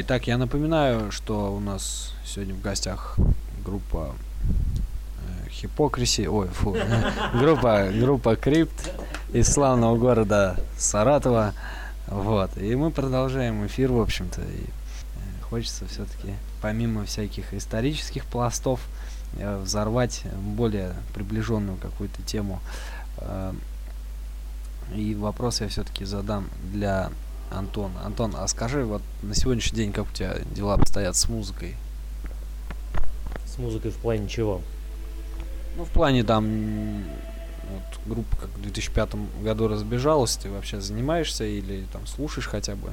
[0.00, 3.16] Итак, я напоминаю, что у нас сегодня в гостях
[3.64, 4.14] группа
[5.46, 6.76] э, Хипокриси, ой, фу,
[7.34, 8.92] группа, группа Крипт
[9.32, 11.52] из славного города Саратова.
[12.06, 18.80] Вот, и мы продолжаем эфир, в общем-то, и э, хочется все-таки, помимо всяких исторических пластов,
[19.36, 22.60] э, взорвать более приближенную какую-то тему.
[23.16, 23.52] Э,
[24.94, 27.10] И вопрос я все-таки задам для
[27.50, 28.04] Антона.
[28.04, 31.76] Антон, а скажи, вот на сегодняшний день как у тебя дела обстоят с музыкой?
[33.46, 34.60] С музыкой в плане чего?
[35.76, 37.04] Ну, в плане там,
[37.70, 42.90] вот, группа как в 2005 году разбежалась, ты вообще занимаешься или там слушаешь хотя бы?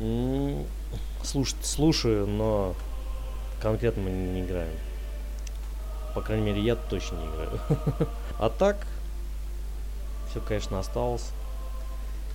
[0.00, 0.64] М,
[1.22, 2.74] Слуш, слушаю, но
[3.60, 4.72] конкретно мы не играем.
[6.14, 7.60] По крайней мере, я точно не играю.
[8.38, 8.86] А так,
[10.30, 11.30] все, конечно, осталось.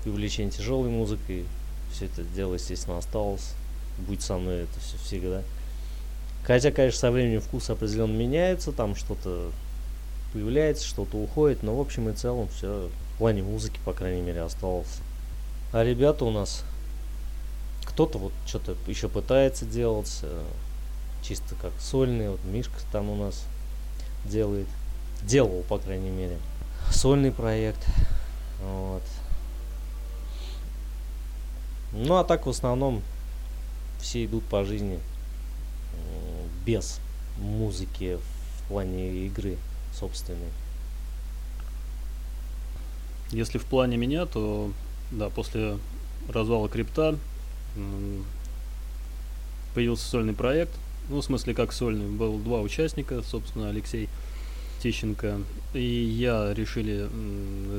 [0.05, 1.45] И увлечение тяжелой музыкой.
[1.91, 3.53] Все это дело, естественно, осталось.
[3.97, 5.41] Будет со мной это все всегда.
[6.43, 9.51] Хотя, конечно, со временем вкус определенно меняется, там что-то
[10.31, 14.41] появляется, что-то уходит, но в общем и целом все в плане музыки, по крайней мере,
[14.41, 14.99] осталось.
[15.71, 16.63] А ребята у нас
[17.85, 20.43] кто-то вот что-то еще пытается делать, э,
[21.23, 23.45] чисто как сольные, вот Мишка там у нас
[24.25, 24.67] делает,
[25.23, 26.37] делал, по крайней мере,
[26.91, 27.83] сольный проект,
[28.61, 29.03] вот.
[31.97, 33.01] Ну, а так в основном
[33.99, 36.99] все идут по жизни м, без
[37.37, 39.57] музыки в плане игры
[39.93, 40.49] собственной.
[43.31, 44.71] Если в плане меня, то
[45.11, 45.77] да, после
[46.29, 47.17] развала крипта
[49.73, 50.73] появился сольный проект.
[51.09, 52.07] Ну, в смысле, как сольный.
[52.07, 54.09] Был два участника, собственно, Алексей
[54.85, 55.39] Тищенко
[55.73, 57.09] и я решили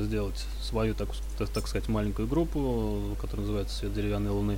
[0.03, 4.57] сделать свою, так, так, так сказать, маленькую группу, которая называется «Свет деревянной луны».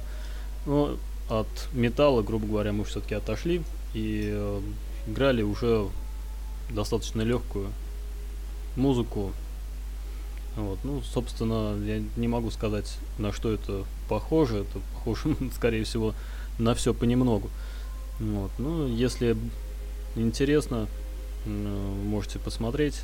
[0.65, 0.97] Но
[1.29, 3.61] от металла, грубо говоря, мы все-таки отошли
[3.93, 4.61] и э,
[5.05, 5.89] играли уже
[6.71, 7.71] достаточно легкую
[8.75, 9.31] музыку.
[10.55, 14.61] Вот, ну, собственно, я не могу сказать, на что это похоже.
[14.61, 16.15] Это похоже, скорее всего,
[16.57, 17.51] на все понемногу.
[18.19, 19.37] Вот, ну, если
[20.15, 20.87] интересно,
[21.45, 23.01] можете посмотреть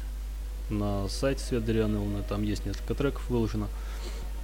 [0.70, 2.24] на сайте Свет Луны.
[2.28, 3.68] Там есть несколько треков выложено.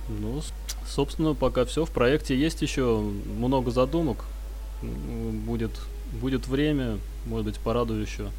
[0.07, 0.41] Ну,
[0.87, 1.85] собственно, пока все.
[1.85, 4.25] В проекте есть еще много задумок.
[4.81, 5.71] Будет,
[6.19, 8.29] будет время, может быть, порадую еще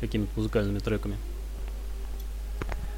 [0.00, 1.16] какими-то музыкальными треками.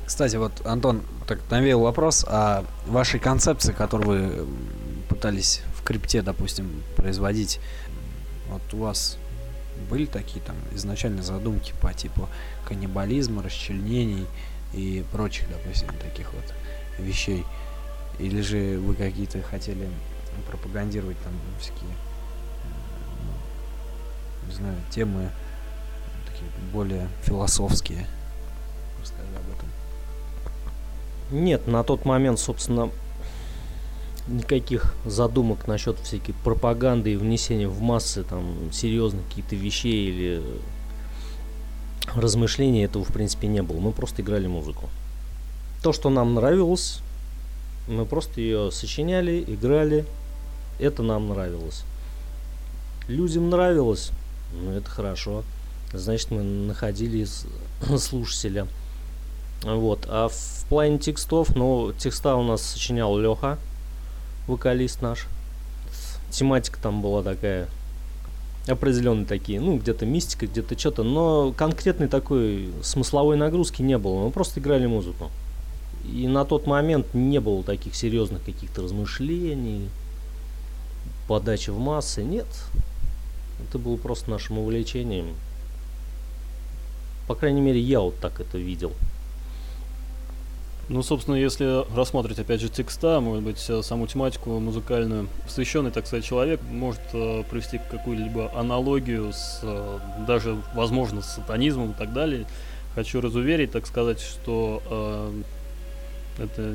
[0.06, 4.46] Кстати, вот, Антон, так навеял вопрос о вашей концепции, которую вы
[5.08, 7.60] пытались в крипте, допустим, производить.
[8.50, 9.16] Вот у вас
[9.88, 12.28] были такие там изначально задумки по типу
[12.66, 14.26] каннибализма, расчленений
[14.72, 16.54] и прочих, допустим, таких вот
[16.98, 17.44] вещей?
[18.18, 19.88] Или же вы какие-то хотели
[20.48, 21.90] пропагандировать там всякие,
[24.46, 25.30] не знаю, темы
[26.26, 28.06] такие более философские?
[29.00, 29.68] Расскажи об этом.
[31.30, 32.90] Нет, на тот момент, собственно,
[34.28, 40.42] никаких задумок насчет всякой пропаганды и внесения в массы там серьезных каких-то вещей или
[42.14, 43.78] размышлений этого в принципе не было.
[43.80, 44.88] Мы просто играли музыку.
[45.82, 47.00] То, что нам нравилось,
[47.88, 50.04] мы просто ее сочиняли, играли.
[50.78, 51.84] Это нам нравилось.
[53.08, 54.10] Людям нравилось,
[54.52, 55.42] ну это хорошо.
[55.92, 57.26] Значит, мы находили
[57.98, 58.66] слушателя.
[59.64, 60.06] Вот.
[60.08, 63.58] А в плане текстов, ну, текста у нас сочинял Леха,
[64.46, 65.26] вокалист наш.
[66.30, 67.68] Тематика там была такая
[68.66, 74.24] определенные такие, ну, где-то мистика, где-то что-то, но конкретной такой смысловой нагрузки не было.
[74.24, 75.30] Мы просто играли музыку.
[76.10, 79.88] И на тот момент не было таких серьезных каких-то размышлений,
[81.28, 82.22] подачи в массы.
[82.22, 82.46] Нет.
[83.68, 85.34] Это было просто нашим увлечением.
[87.28, 88.92] По крайней мере, я вот так это видел.
[90.92, 96.06] Ну, собственно, если рассматривать, опять же, текста, может быть, э, саму тематику музыкальную, посвященный, так
[96.06, 102.12] сказать, человек может э, провести какую-либо аналогию с, э, даже, возможно, с сатанизмом и так
[102.12, 102.44] далее.
[102.94, 104.82] Хочу разуверить, так сказать, что
[106.36, 106.74] э, это,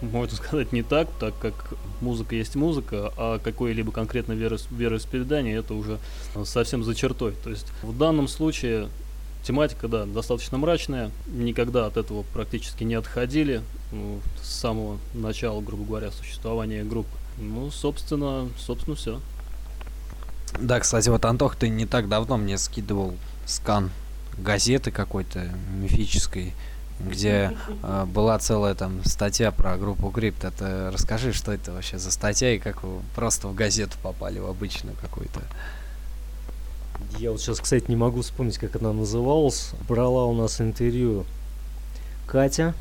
[0.00, 5.74] можно сказать, не так, так как музыка есть музыка, а какое-либо конкретное вероис- вероисповедание это
[5.74, 5.98] уже
[6.34, 7.34] э, совсем за чертой.
[7.44, 8.88] То есть в данном случае
[9.48, 11.10] тематика, да, достаточно мрачная.
[11.26, 17.16] Никогда от этого практически не отходили ну, с самого начала, грубо говоря, существования группы.
[17.38, 19.20] Ну, собственно, собственно, все.
[20.60, 23.14] Да, кстати, вот Антох, ты не так давно мне скидывал
[23.46, 23.90] скан
[24.36, 26.52] газеты какой-то мифической.
[27.00, 30.44] где э, была целая там статья про группу Крипт.
[30.44, 34.46] Это расскажи, что это вообще за статья и как вы просто в газету попали, в
[34.46, 35.40] обычную какую-то.
[37.18, 39.72] Я вот сейчас, кстати, не могу вспомнить, как она называлась.
[39.88, 41.24] Брала у нас интервью
[42.26, 42.74] Катя.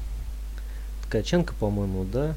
[1.03, 2.36] Ткаченко, по-моему, да?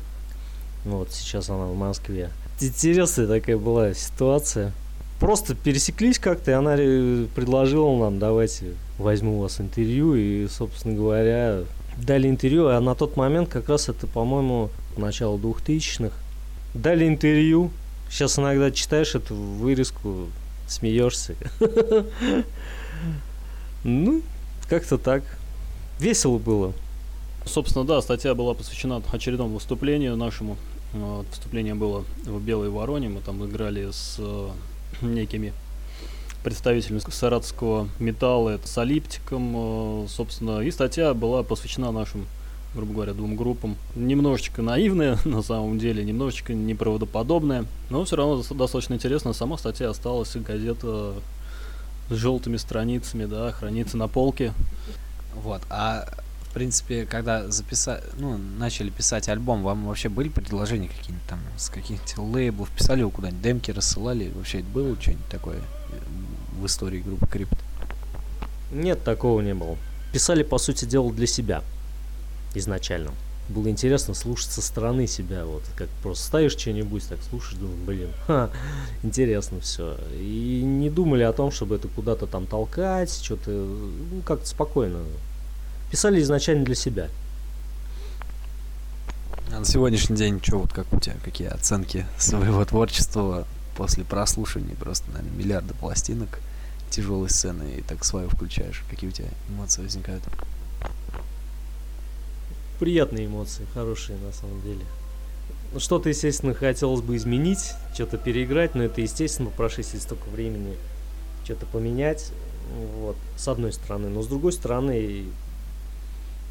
[0.84, 2.30] Вот, сейчас она в Москве.
[2.60, 4.72] Интересная такая была ситуация.
[5.18, 10.14] Просто пересеклись как-то, и она ре- предложила нам, давайте возьму у вас интервью.
[10.14, 11.60] И, собственно говоря,
[11.98, 12.68] дали интервью.
[12.68, 16.14] А на тот момент как раз это, по-моему, начало 2000-х.
[16.74, 17.70] Дали интервью.
[18.08, 20.26] Сейчас иногда читаешь эту вырезку,
[20.70, 21.34] смеешься.
[23.82, 24.22] Ну,
[24.68, 25.22] как-то так.
[25.98, 26.74] Весело было.
[27.46, 30.56] Собственно, да, статья была посвящена очередному выступлению нашему.
[30.92, 33.08] Вот, выступление было в Белой Вороне.
[33.08, 34.50] Мы там играли с э,
[35.00, 35.52] некими
[36.42, 40.60] представителями саратовского металла, это с Алиптиком, э, собственно.
[40.60, 42.26] И статья была посвящена нашим,
[42.74, 43.76] грубо говоря, двум группам.
[43.94, 49.32] Немножечко наивная, на самом деле, немножечко неправдоподобная, но все равно дос- достаточно интересно.
[49.32, 51.14] Сама статья осталась, газета
[52.08, 54.52] с желтыми страницами, да, хранится на полке.
[55.34, 56.08] Вот, а
[56.50, 61.68] в принципе, когда записали, ну, начали писать альбом, вам вообще были предложения какие-нибудь там с
[61.68, 65.60] каких-нибудь лейблов, писали вы куда-нибудь, демки рассылали, вообще это было что-нибудь такое э,
[66.60, 67.56] в истории группы Крипт?
[68.72, 69.76] Нет, такого не было.
[70.12, 71.62] Писали, по сути дела, для себя.
[72.54, 73.12] Изначально.
[73.48, 75.44] Было интересно слушать со стороны себя.
[75.44, 78.50] Вот как просто ставишь что-нибудь, так слушаешь, думаешь, блин, ха,
[79.02, 79.96] интересно все.
[80.20, 85.00] И не думали о том, чтобы это куда-то там толкать, что-то, ну, как-то спокойно.
[85.90, 87.08] Писали изначально для себя.
[89.52, 93.46] А на сегодняшний день что, вот как у тебя, какие оценки своего творчества
[93.76, 96.38] после прослушивания просто, наверное, миллиарда пластинок
[96.88, 100.22] тяжелой сцены и так свою включаешь, какие у тебя эмоции возникают?
[102.80, 104.84] Приятные эмоции, хорошие на самом деле.
[105.76, 110.76] Что-то, естественно, хотелось бы изменить, что-то переиграть, но это, естественно, по прошествии столько времени
[111.44, 112.32] что-то поменять,
[112.96, 114.08] вот, с одной стороны.
[114.08, 115.26] Но с другой стороны,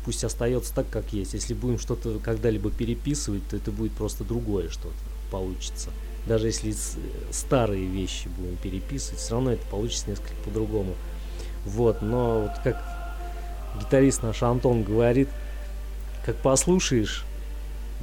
[0.05, 1.33] пусть остается так, как есть.
[1.33, 4.93] Если будем что-то когда-либо переписывать, то это будет просто другое что-то
[5.31, 5.89] получится.
[6.27, 6.75] Даже если
[7.31, 10.93] старые вещи будем переписывать, все равно это получится несколько по-другому.
[11.65, 12.83] Вот, но вот как
[13.79, 15.29] гитарист наш Антон говорит,
[16.29, 17.23] как послушаешь,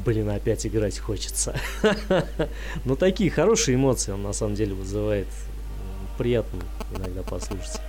[0.05, 1.55] блин, опять играть хочется.
[2.85, 5.29] Но такие хорошие эмоции он на самом деле вызывает.
[6.19, 6.59] Приятно
[6.97, 7.81] иногда послушать.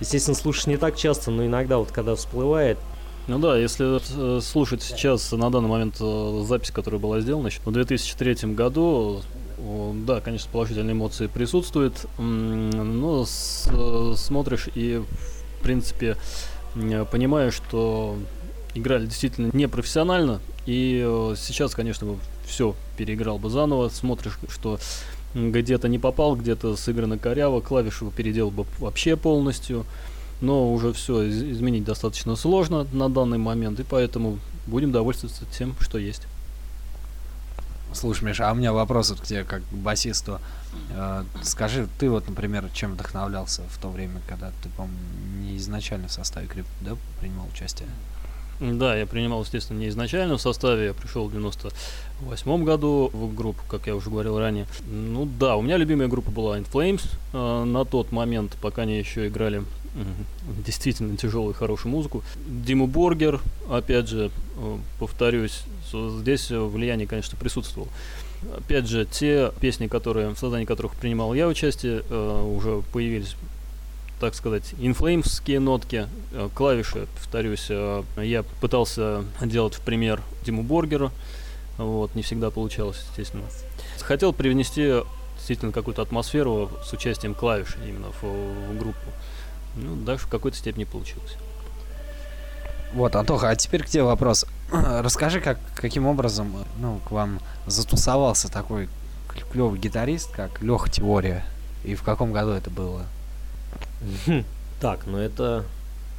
[0.00, 2.78] Естественно, слушаешь не так часто, но иногда вот когда всплывает,
[3.26, 7.60] Ну да, если э, слушать сейчас на данный момент э, запись, которая была сделана еще
[7.62, 9.20] в 2003 году,
[10.06, 15.02] да, конечно, положительные эмоции присутствуют, но э, смотришь и,
[15.58, 16.16] в принципе,
[17.10, 18.16] понимаешь, что
[18.74, 22.16] играли действительно непрофессионально, и э, сейчас, конечно,
[22.46, 24.78] все переиграл бы заново, смотришь, что
[25.34, 29.84] где-то не попал, где-то сыграно коряво, клавиши бы переделал бы вообще полностью,
[30.40, 35.98] но уже все изменить достаточно сложно на данный момент, и поэтому будем довольствоваться тем, что
[35.98, 36.22] есть.
[37.92, 40.40] Слушай, Миша, а у меня вопрос вот к тебе как к басисту.
[40.90, 44.98] Э, скажи, ты вот, например, чем вдохновлялся в то время, когда ты, по-моему,
[45.40, 47.88] не изначально в составе Крипт, да, принимал участие?
[48.60, 53.62] Да, я принимал, естественно, не изначально в составе, я пришел в 98 году в группу,
[53.68, 54.66] как я уже говорил ранее.
[54.90, 57.02] Ну да, у меня любимая группа была In Flames
[57.32, 59.66] э, на тот момент, пока они еще играли м,
[60.66, 62.24] действительно тяжелую хорошую музыку.
[62.48, 63.40] Диму Боргер,
[63.70, 67.88] опять же, э, повторюсь, здесь э, влияние, конечно, присутствовало.
[68.56, 73.36] Опять же, те песни, которые, в создании которых принимал я участие, э, уже появились
[74.20, 81.10] так сказать, инфлеймские нотки, э, клавиши, повторюсь, э, я пытался делать в пример Диму Боргера,
[81.78, 83.44] вот, не всегда получалось, естественно.
[84.00, 85.02] Хотел привнести
[85.36, 89.10] действительно какую-то атмосферу с участием клавиш именно в, в группу.
[89.76, 91.36] Ну, даже в какой-то степени получилось.
[92.92, 94.46] Вот, Антоха, а теперь к тебе вопрос.
[94.72, 98.88] Расскажи, как, каким образом ну, к вам затусовался такой
[99.52, 101.44] клевый гитарист, как Леха Теория,
[101.84, 103.02] и в каком году это было?
[104.80, 105.64] Так, ну это,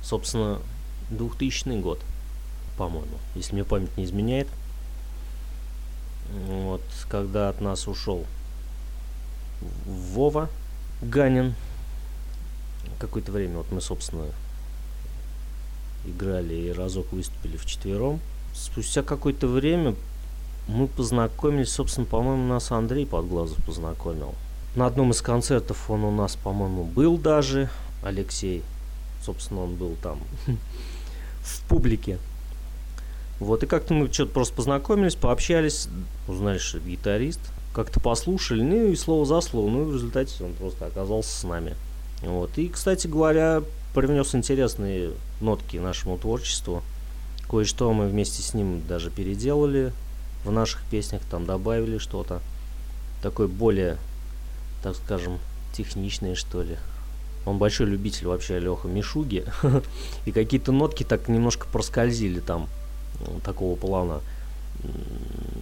[0.03, 0.59] собственно,
[1.11, 1.99] 2000 год,
[2.77, 4.47] по-моему, если мне память не изменяет.
[6.47, 8.25] Вот, когда от нас ушел
[9.86, 10.49] Вова
[11.01, 11.55] Ганин.
[12.99, 14.25] Какое-то время вот мы, собственно,
[16.05, 18.19] играли и разок выступили вчетвером.
[18.53, 19.95] Спустя какое-то время
[20.67, 24.36] мы познакомились, собственно, по-моему, нас Андрей Подглазов познакомил.
[24.76, 27.70] На одном из концертов он у нас, по-моему, был даже,
[28.03, 28.63] Алексей.
[29.24, 30.20] Собственно, он был там
[31.41, 32.17] в публике.
[33.39, 35.88] Вот, и как-то мы что-то просто познакомились, пообщались,
[36.28, 37.39] узнали, что гитарист.
[37.74, 39.70] Как-то послушали, ну и слово за слово.
[39.70, 41.76] Ну и в результате он просто оказался с нами.
[42.22, 42.57] Вот.
[42.57, 43.63] И, кстати говоря,
[43.93, 45.11] привнес интересные
[45.41, 46.84] нотки нашему творчеству.
[47.49, 49.93] Кое-что мы вместе с ним даже переделали
[50.43, 52.41] в наших песнях, там добавили что-то.
[53.22, 53.97] Такое более,
[54.82, 55.39] так скажем,
[55.73, 56.77] техничное, что ли.
[57.45, 59.45] Он большой любитель вообще Леха Мишуги.
[60.25, 62.67] И какие-то нотки так немножко проскользили там
[63.21, 64.21] ну, такого плана.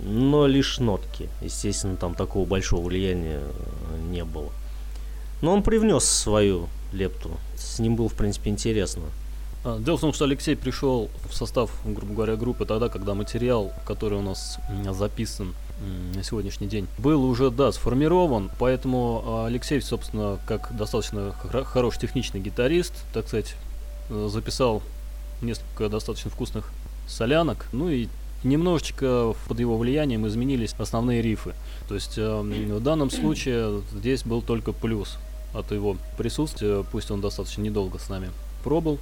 [0.05, 1.29] Но лишь нотки.
[1.41, 4.51] Естественно, там такого большого влияния э, не было.
[5.41, 7.31] Но он привнес свою лепту.
[7.55, 9.03] С ним было, в принципе, интересно.
[9.63, 13.71] А, Дело в том, что Алексей пришел в состав, грубо говоря, группы тогда, когда материал,
[13.85, 14.57] который у нас
[14.91, 15.53] записан
[16.15, 22.39] на сегодняшний день, был уже, да, сформирован, поэтому а, Алексей, собственно, как достаточно хороший техничный
[22.39, 23.55] гитарист, так сказать,
[24.09, 24.81] э, записал
[25.41, 26.71] несколько достаточно вкусных
[27.07, 28.07] солянок, ну и
[28.43, 31.53] немножечко под его влиянием изменились основные рифы.
[31.87, 35.17] То есть э, в данном случае здесь был только плюс
[35.53, 38.29] от его присутствия, пусть он достаточно недолго с нами
[38.63, 38.99] пробыл,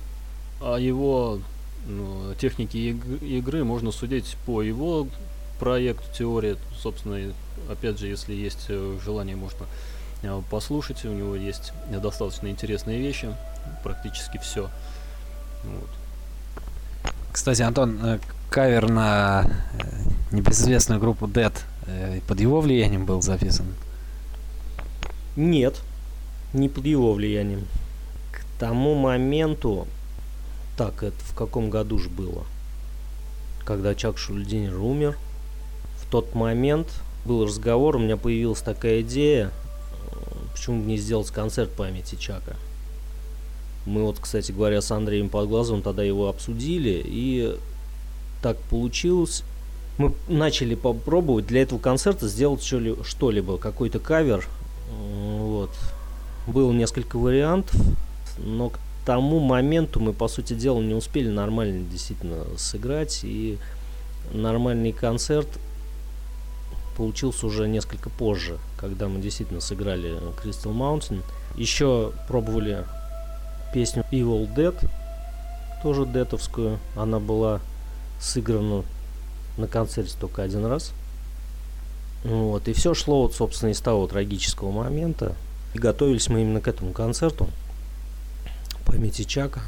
[0.61, 1.39] а его
[1.87, 5.07] ну, техники игры можно судить по его
[5.59, 6.57] проекту теории.
[6.77, 7.33] Собственно,
[7.69, 9.65] опять же, если есть э, желание, можно
[10.23, 11.05] э, послушать.
[11.05, 13.33] У него есть достаточно интересные вещи,
[13.83, 14.69] практически все.
[15.63, 15.89] Вот.
[17.31, 19.45] Кстати, Антон, э, кавер на
[20.31, 21.53] небезызвестную группу Dead
[22.27, 23.67] под его влиянием был записан?
[25.35, 25.81] Нет,
[26.53, 27.67] не под его влиянием.
[28.31, 29.87] К тому моменту
[30.77, 32.43] так, это в каком году же было?
[33.63, 35.17] Когда Чак Шульдинер умер.
[36.15, 36.87] Тот момент
[37.25, 40.15] был разговор, у меня появилась такая идея, э,
[40.53, 42.55] почему бы не сделать концерт памяти Чака.
[43.85, 47.57] Мы вот, кстати говоря, с Андреем Подглазовым тогда его обсудили, и
[48.41, 49.43] так получилось.
[49.97, 54.47] Мы начали попробовать для этого концерта сделать что-либо, какой-то кавер.
[54.89, 55.71] Вот.
[56.47, 57.75] Было несколько вариантов,
[58.37, 63.19] но к тому моменту мы, по сути дела, не успели нормально действительно сыграть.
[63.25, 63.57] И
[64.31, 65.49] нормальный концерт
[66.95, 71.21] получился уже несколько позже, когда мы действительно сыграли Crystal Mountain.
[71.55, 72.85] Еще пробовали
[73.73, 74.75] песню Evil Dead,
[75.83, 76.79] тоже детовскую.
[76.95, 77.59] Она была
[78.19, 78.83] сыграна
[79.57, 80.93] на концерте только один раз.
[82.23, 85.35] Вот, и все шло, вот, собственно, из того трагического момента.
[85.73, 87.49] И готовились мы именно к этому концерту
[88.85, 89.61] памяти Чака.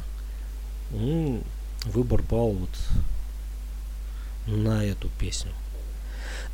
[0.90, 1.42] Ну,
[1.84, 2.70] выбор пал вот
[4.46, 5.52] на эту песню.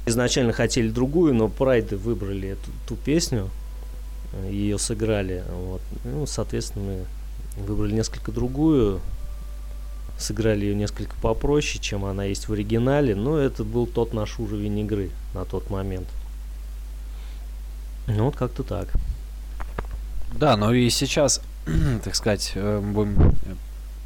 [0.06, 3.50] Изначально хотели другую, но прайды выбрали эту ту песню,
[4.50, 5.44] ее сыграли.
[5.50, 5.80] Вот.
[6.04, 6.84] Ну, соответственно,
[7.56, 9.00] мы выбрали несколько другую,
[10.18, 14.80] сыграли ее несколько попроще, чем она есть в оригинале, но это был тот наш уровень
[14.80, 16.08] игры на тот момент.
[18.06, 18.88] Ну вот как-то так.
[20.32, 21.40] Да, но и сейчас
[22.04, 23.32] так сказать, э, будем э,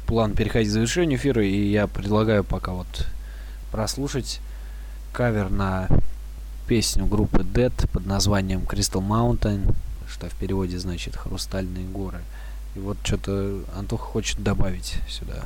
[0.07, 3.07] план переходить к завершению эфира, и я предлагаю пока вот
[3.71, 4.39] прослушать
[5.11, 5.87] кавер на
[6.67, 9.75] песню группы Dead под названием Crystal Mountain,
[10.07, 12.21] что в переводе значит «Хрустальные горы».
[12.75, 15.45] И вот что-то Антоха хочет добавить сюда.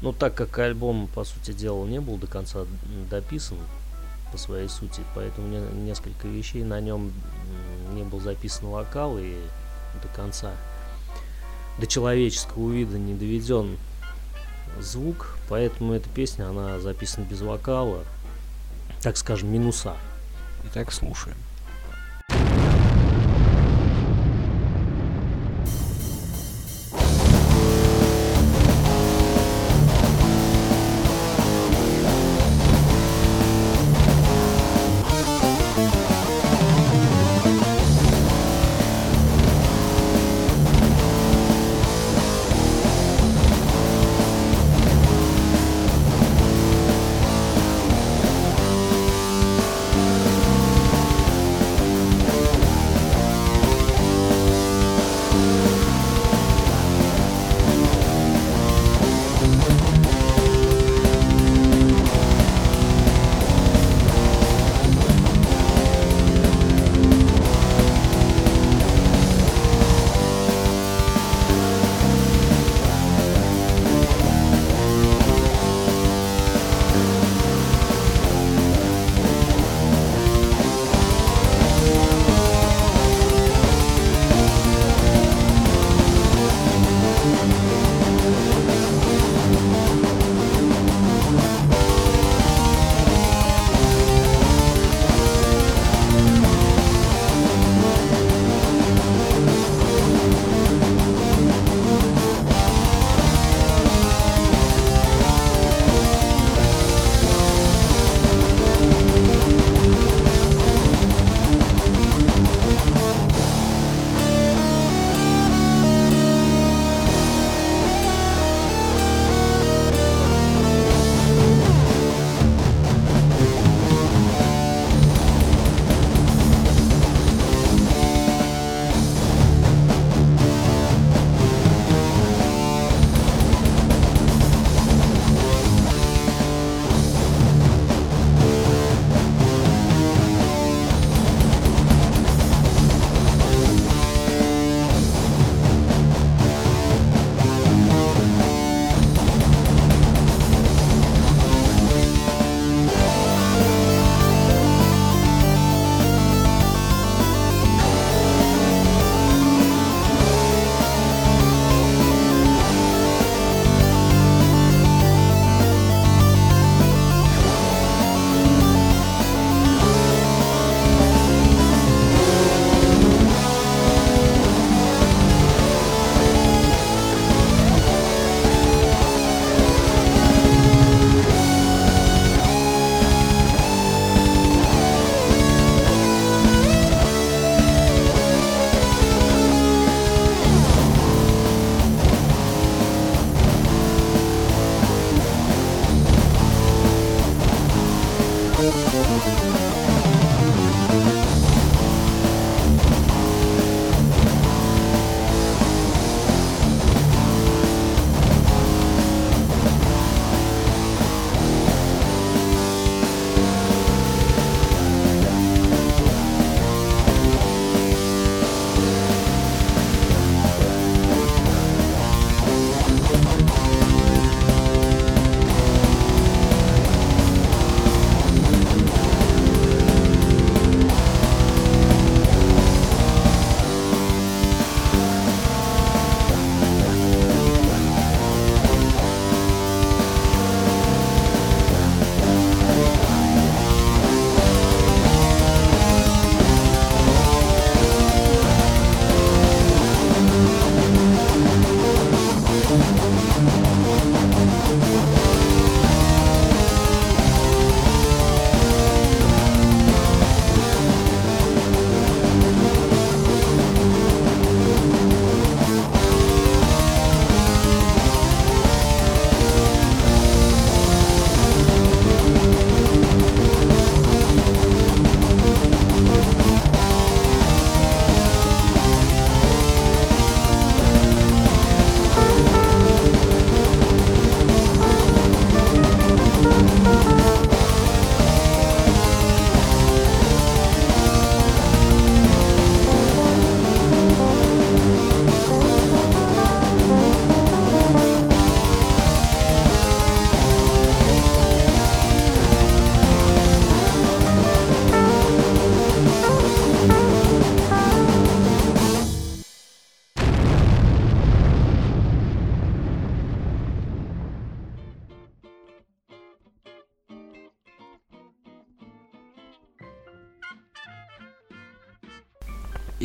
[0.00, 2.60] Ну, так как альбом, по сути дела, не был до конца
[3.10, 3.58] дописан
[4.32, 5.48] по своей сути, поэтому
[5.84, 7.12] несколько вещей на нем
[7.94, 9.34] не был записан вокал, и
[10.02, 10.52] до конца.
[11.78, 13.76] До человеческого вида не доведен
[14.80, 18.04] звук, поэтому эта песня, она записана без вокала,
[19.04, 19.92] так скажем, минуса.
[20.64, 21.36] Итак, слушаем.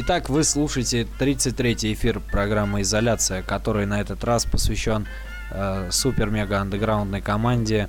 [0.10, 5.06] Итак, вы слушаете 33-й эфир программы «Изоляция», который на этот раз посвящен
[5.52, 7.88] э, супер-мега-андеграундной команде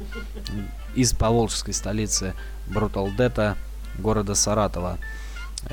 [0.94, 2.34] из поволжской столицы
[2.68, 3.56] Data
[3.98, 4.98] города Саратова.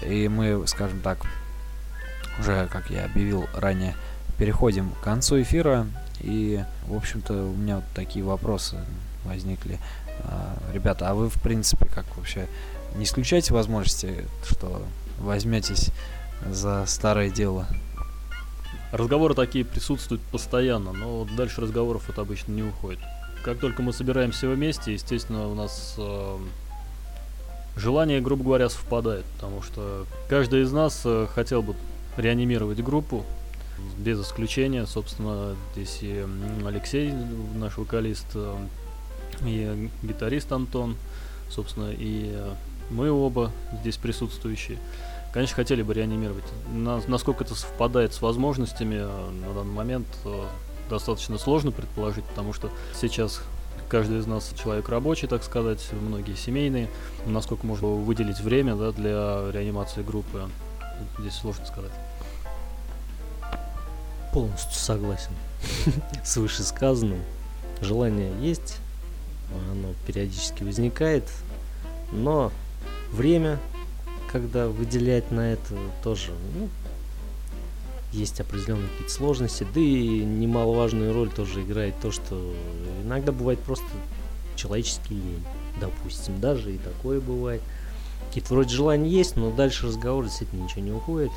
[0.01, 1.17] И мы, скажем так,
[2.39, 3.97] уже, как я объявил ранее,
[4.37, 5.85] переходим к концу эфира.
[6.21, 8.77] И, в общем-то, у меня вот такие вопросы
[9.25, 9.79] возникли.
[10.23, 12.47] А, ребята, а вы, в принципе, как вообще
[12.95, 14.81] не исключаете возможности, что
[15.19, 15.91] возьметесь
[16.45, 17.67] за старое дело?
[18.91, 22.99] Разговоры такие присутствуют постоянно, но дальше разговоров это обычно не уходит.
[23.43, 26.37] Как только мы собираемся вместе, естественно, у нас э,
[27.75, 31.75] желание, грубо говоря, совпадает, потому что каждый из нас э, хотел бы
[32.17, 33.25] реанимировать группу,
[33.97, 36.25] без исключения, собственно, здесь и
[36.65, 37.13] Алексей,
[37.55, 38.55] наш вокалист, э,
[39.45, 40.95] и гитарист Антон,
[41.49, 42.53] собственно, и э,
[42.89, 44.77] мы оба здесь присутствующие.
[45.33, 46.45] Конечно, хотели бы реанимировать.
[46.71, 50.07] На, насколько это совпадает с возможностями э, на данный момент,
[50.89, 52.69] достаточно сложно предположить, потому что
[52.99, 53.41] сейчас
[53.89, 56.89] каждый из нас человек рабочий, так сказать, многие семейные.
[57.25, 60.49] Насколько можно выделить время да, для реанимации группы,
[61.19, 61.91] здесь сложно сказать.
[64.33, 65.31] Полностью согласен
[66.23, 67.21] с вышесказанным.
[67.81, 68.77] Желание есть,
[69.71, 71.29] оно периодически возникает,
[72.11, 72.51] но
[73.11, 73.59] время,
[74.31, 76.69] когда выделять на это тоже, ну,
[78.11, 82.53] есть определенные какие-то сложности, да и немаловажную роль тоже играет то, что
[83.03, 83.85] иногда бывает просто
[84.55, 85.43] человеческий лень,
[85.79, 87.61] допустим, даже и такое бывает.
[88.27, 91.31] Какие-то вроде желания есть, но дальше разговор действительно ничего не уходит.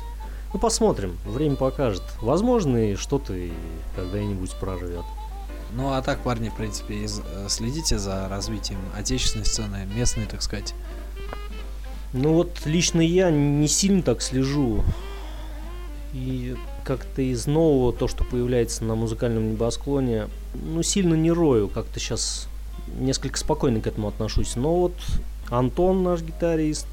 [0.53, 2.03] Ну, посмотрим, время покажет.
[2.21, 3.33] Возможно, и что-то
[3.95, 5.05] когда-нибудь прорвет.
[5.73, 10.73] Ну, а так, парни, в принципе, э, следите за развитием отечественной сцены, местной, так сказать.
[12.13, 14.83] Ну вот лично я не сильно так слежу.
[16.13, 21.69] И как-то из нового, то, что появляется на музыкальном небосклоне, ну сильно не рою.
[21.69, 22.47] Как-то сейчас
[22.99, 24.55] несколько спокойно к этому отношусь.
[24.55, 24.93] Но вот
[25.49, 26.87] Антон, наш гитарист,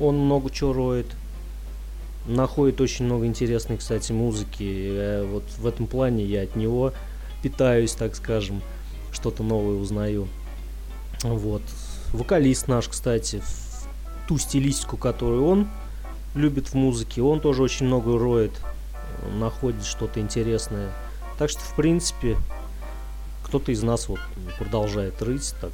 [0.00, 1.06] он много чего роет.
[2.26, 5.22] Находит очень много интересной, кстати, музыки.
[5.26, 6.92] Вот в этом плане я от него
[7.42, 8.62] питаюсь, так скажем,
[9.12, 10.26] что-то новое узнаю.
[11.22, 11.62] Вот.
[12.12, 13.42] Вокалист наш, кстати,
[14.26, 15.68] ту стилистику, которую он
[16.34, 18.52] любит в музыке, он тоже очень много роет,
[19.38, 20.90] находит что-то интересное.
[21.38, 22.36] Так что, в принципе,
[23.44, 24.20] кто-то из нас вот
[24.58, 25.72] продолжает рыть, так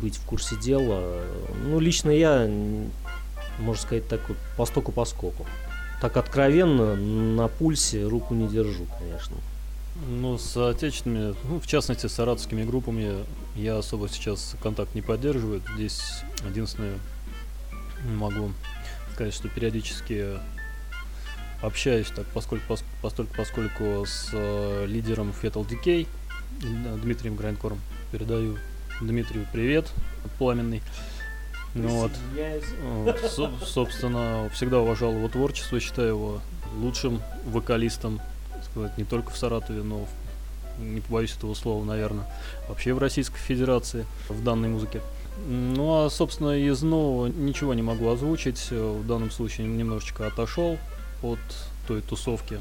[0.00, 1.22] быть в курсе дела.
[1.64, 2.48] Ну, лично я,
[3.58, 5.46] можно сказать, так вот по стоку по скоку.
[6.00, 9.36] Так откровенно на пульсе руку не держу, конечно.
[10.08, 13.16] Ну, с отечественными, ну, в частности, с саратовскими группами
[13.54, 15.60] я особо сейчас контакт не поддерживаю.
[15.74, 16.00] Здесь
[16.48, 16.94] единственное
[18.04, 18.52] могу
[19.14, 20.38] сказать, что периодически
[21.62, 26.06] общаюсь так, поскольку, пос, постольку, поскольку с э, лидером Fatal Decay
[27.02, 27.80] Дмитрием Грайнкором
[28.12, 28.56] передаю
[29.00, 29.90] Дмитрию привет
[30.38, 30.82] пламенный.
[31.74, 32.12] Ну вот,
[33.30, 36.40] со, собственно, всегда уважал его творчество, считаю его
[36.74, 38.20] лучшим вокалистом
[38.70, 42.26] сказать, не только в Саратове, но в, не побоюсь этого слова, наверное,
[42.68, 45.00] вообще в Российской Федерации в данной музыке.
[45.46, 48.70] Ну а, собственно, из нового ничего не могу озвучить.
[48.70, 50.78] В данном случае немножечко отошел
[51.22, 51.38] от
[51.86, 52.58] той тусовки,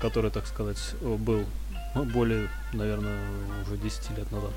[0.00, 1.44] которая, так сказать, был
[1.94, 3.20] более, наверное,
[3.66, 4.50] уже 10 лет назад.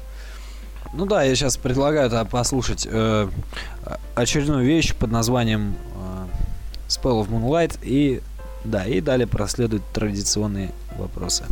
[0.94, 3.28] Ну да, я сейчас предлагаю послушать э,
[4.14, 6.26] очередную вещь под названием э,
[6.88, 8.22] Spell of Moonlight и
[8.64, 11.44] да, и далее проследуют традиционные вопросы.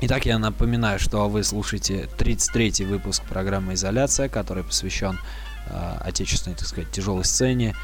[0.00, 5.18] Итак, я напоминаю, что вы слушаете 33-й выпуск программы «Изоляция», который посвящен
[5.66, 7.74] э, отечественной, так сказать, тяжелой сцене.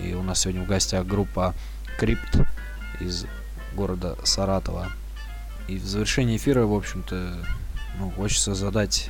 [0.00, 1.54] И у нас сегодня в гостях группа
[1.96, 2.40] «Крипт»
[2.98, 3.24] из
[3.76, 4.88] города Саратова.
[5.68, 7.36] И в завершении эфира, в общем-то,
[8.00, 9.08] ну, хочется задать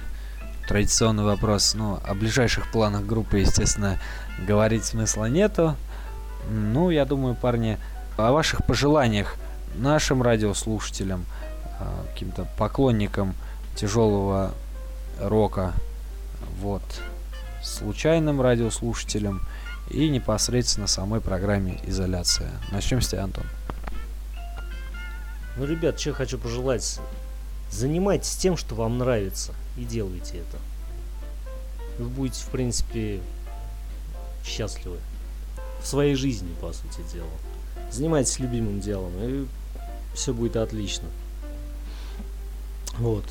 [0.68, 1.72] традиционный вопрос.
[1.74, 3.98] Ну, о ближайших планах группы, естественно,
[4.46, 5.76] говорить смысла нету.
[6.50, 7.78] Ну, я думаю, парни,
[8.18, 9.36] о ваших пожеланиях
[9.76, 11.24] нашим радиослушателям–
[12.12, 13.34] каким-то поклонником
[13.76, 14.52] тяжелого
[15.20, 15.74] рока,
[16.60, 16.82] вот,
[17.62, 19.42] случайным радиослушателям
[19.90, 22.50] и непосредственно самой программе «Изоляция».
[22.70, 23.44] Начнем с тебя, Антон.
[25.56, 27.00] Ну, ребят, что хочу пожелать.
[27.70, 30.58] Занимайтесь тем, что вам нравится, и делайте это.
[31.98, 33.20] Вы будете, в принципе,
[34.44, 34.98] счастливы.
[35.82, 37.30] В своей жизни, по сути дела.
[37.90, 39.46] Занимайтесь любимым делом, и
[40.14, 41.08] все будет отлично.
[43.00, 43.24] Вот.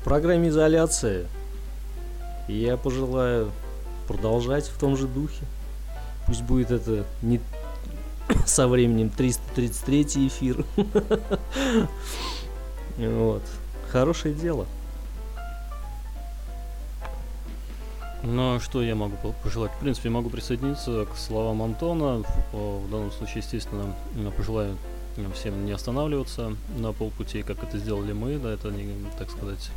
[0.00, 1.26] В программе изоляции
[2.46, 3.50] я пожелаю
[4.06, 5.44] продолжать в том же духе.
[6.28, 7.40] Пусть будет это не
[8.46, 10.64] со временем 333 эфир.
[12.98, 13.42] Вот.
[13.90, 14.64] Хорошее дело.
[18.22, 19.70] Ну, а что я могу пожелать?
[19.72, 22.22] В принципе, могу присоединиться к словам Антона.
[22.52, 23.94] В данном случае, естественно,
[24.34, 24.78] пожелаю
[25.34, 29.70] всем не останавливаться на полпути, как это сделали мы, да, это, не, так сказать,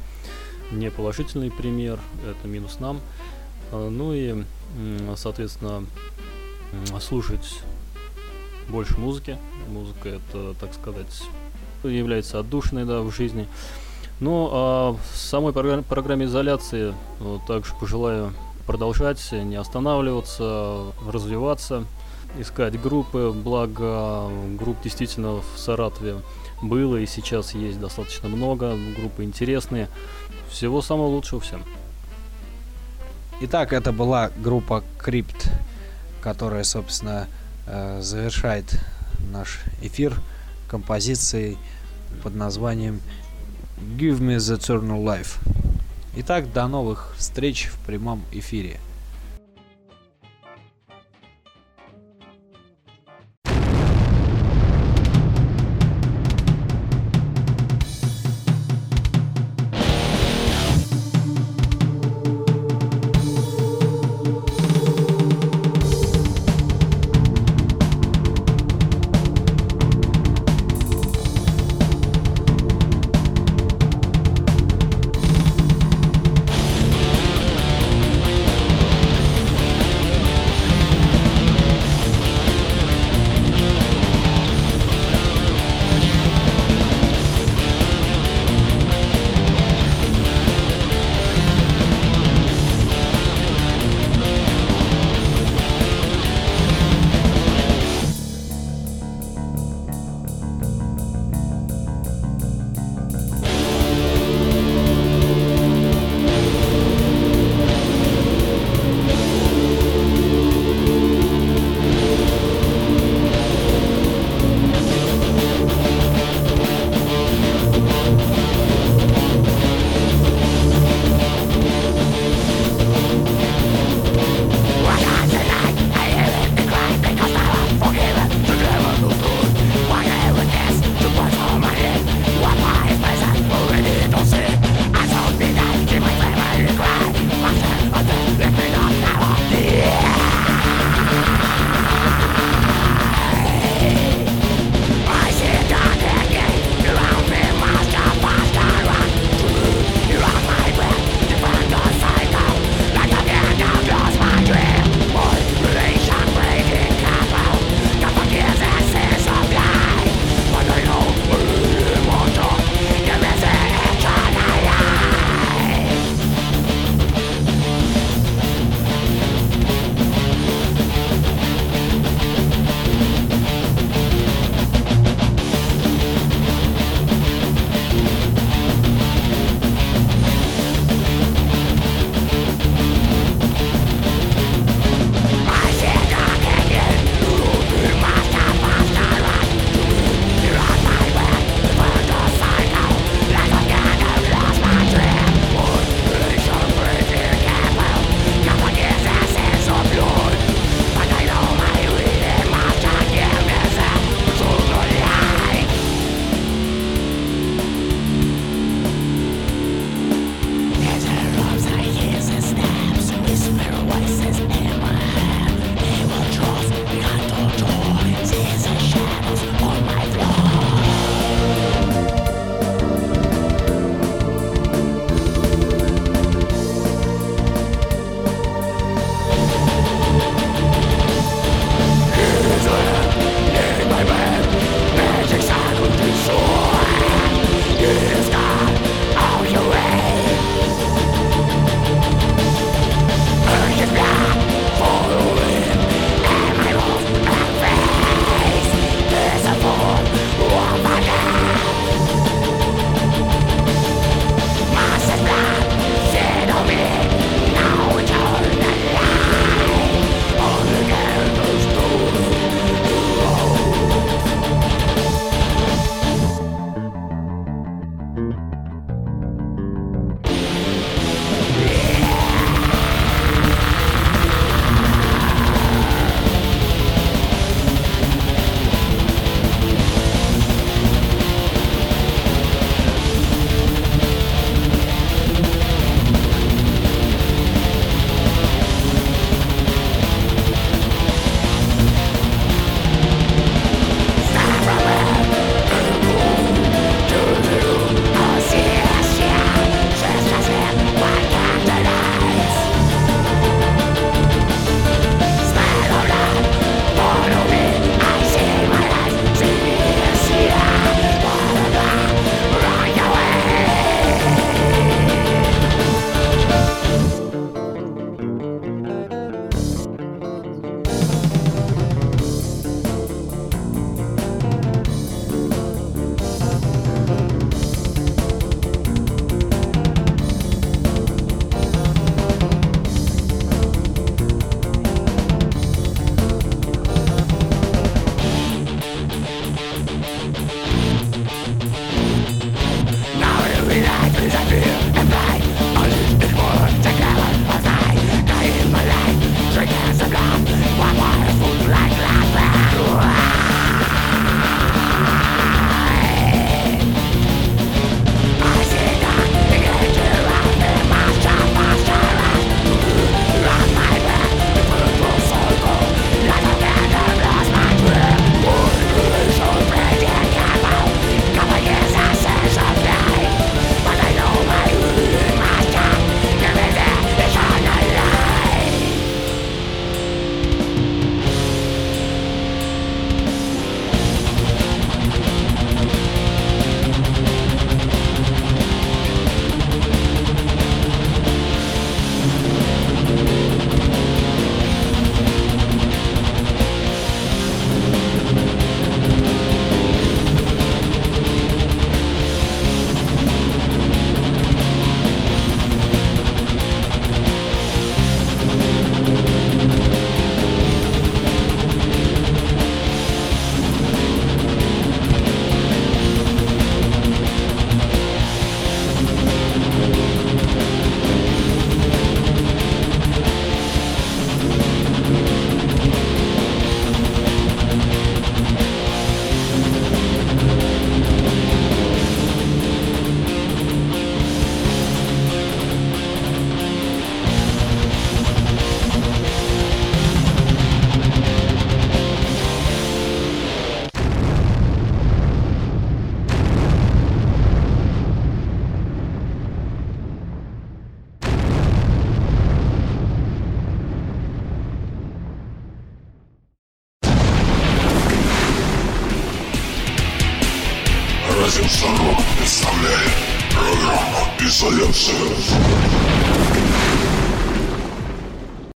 [0.71, 2.99] не положительный пример, это минус нам.
[3.71, 4.43] А, ну и,
[5.15, 5.85] соответственно,
[6.99, 7.61] слушать
[8.69, 9.37] больше музыки.
[9.67, 11.23] Музыка это, так сказать,
[11.83, 13.47] является отдушиной да, в жизни.
[14.19, 16.93] Ну, а в самой программе, изоляции
[17.47, 18.33] также пожелаю
[18.67, 21.85] продолжать, не останавливаться, развиваться
[22.38, 26.17] искать группы, благо групп действительно в Саратове
[26.61, 29.88] было и сейчас есть достаточно много, группы интересные.
[30.49, 31.63] Всего самого лучшего всем.
[33.41, 35.49] Итак, это была группа Crypt,
[36.21, 37.27] которая, собственно,
[37.67, 38.80] э, завершает
[39.32, 40.13] наш эфир
[40.67, 41.57] композицией
[42.21, 42.99] под названием
[43.97, 45.38] Give Me the Eternal Life.
[46.17, 48.80] Итак, до новых встреч в прямом эфире.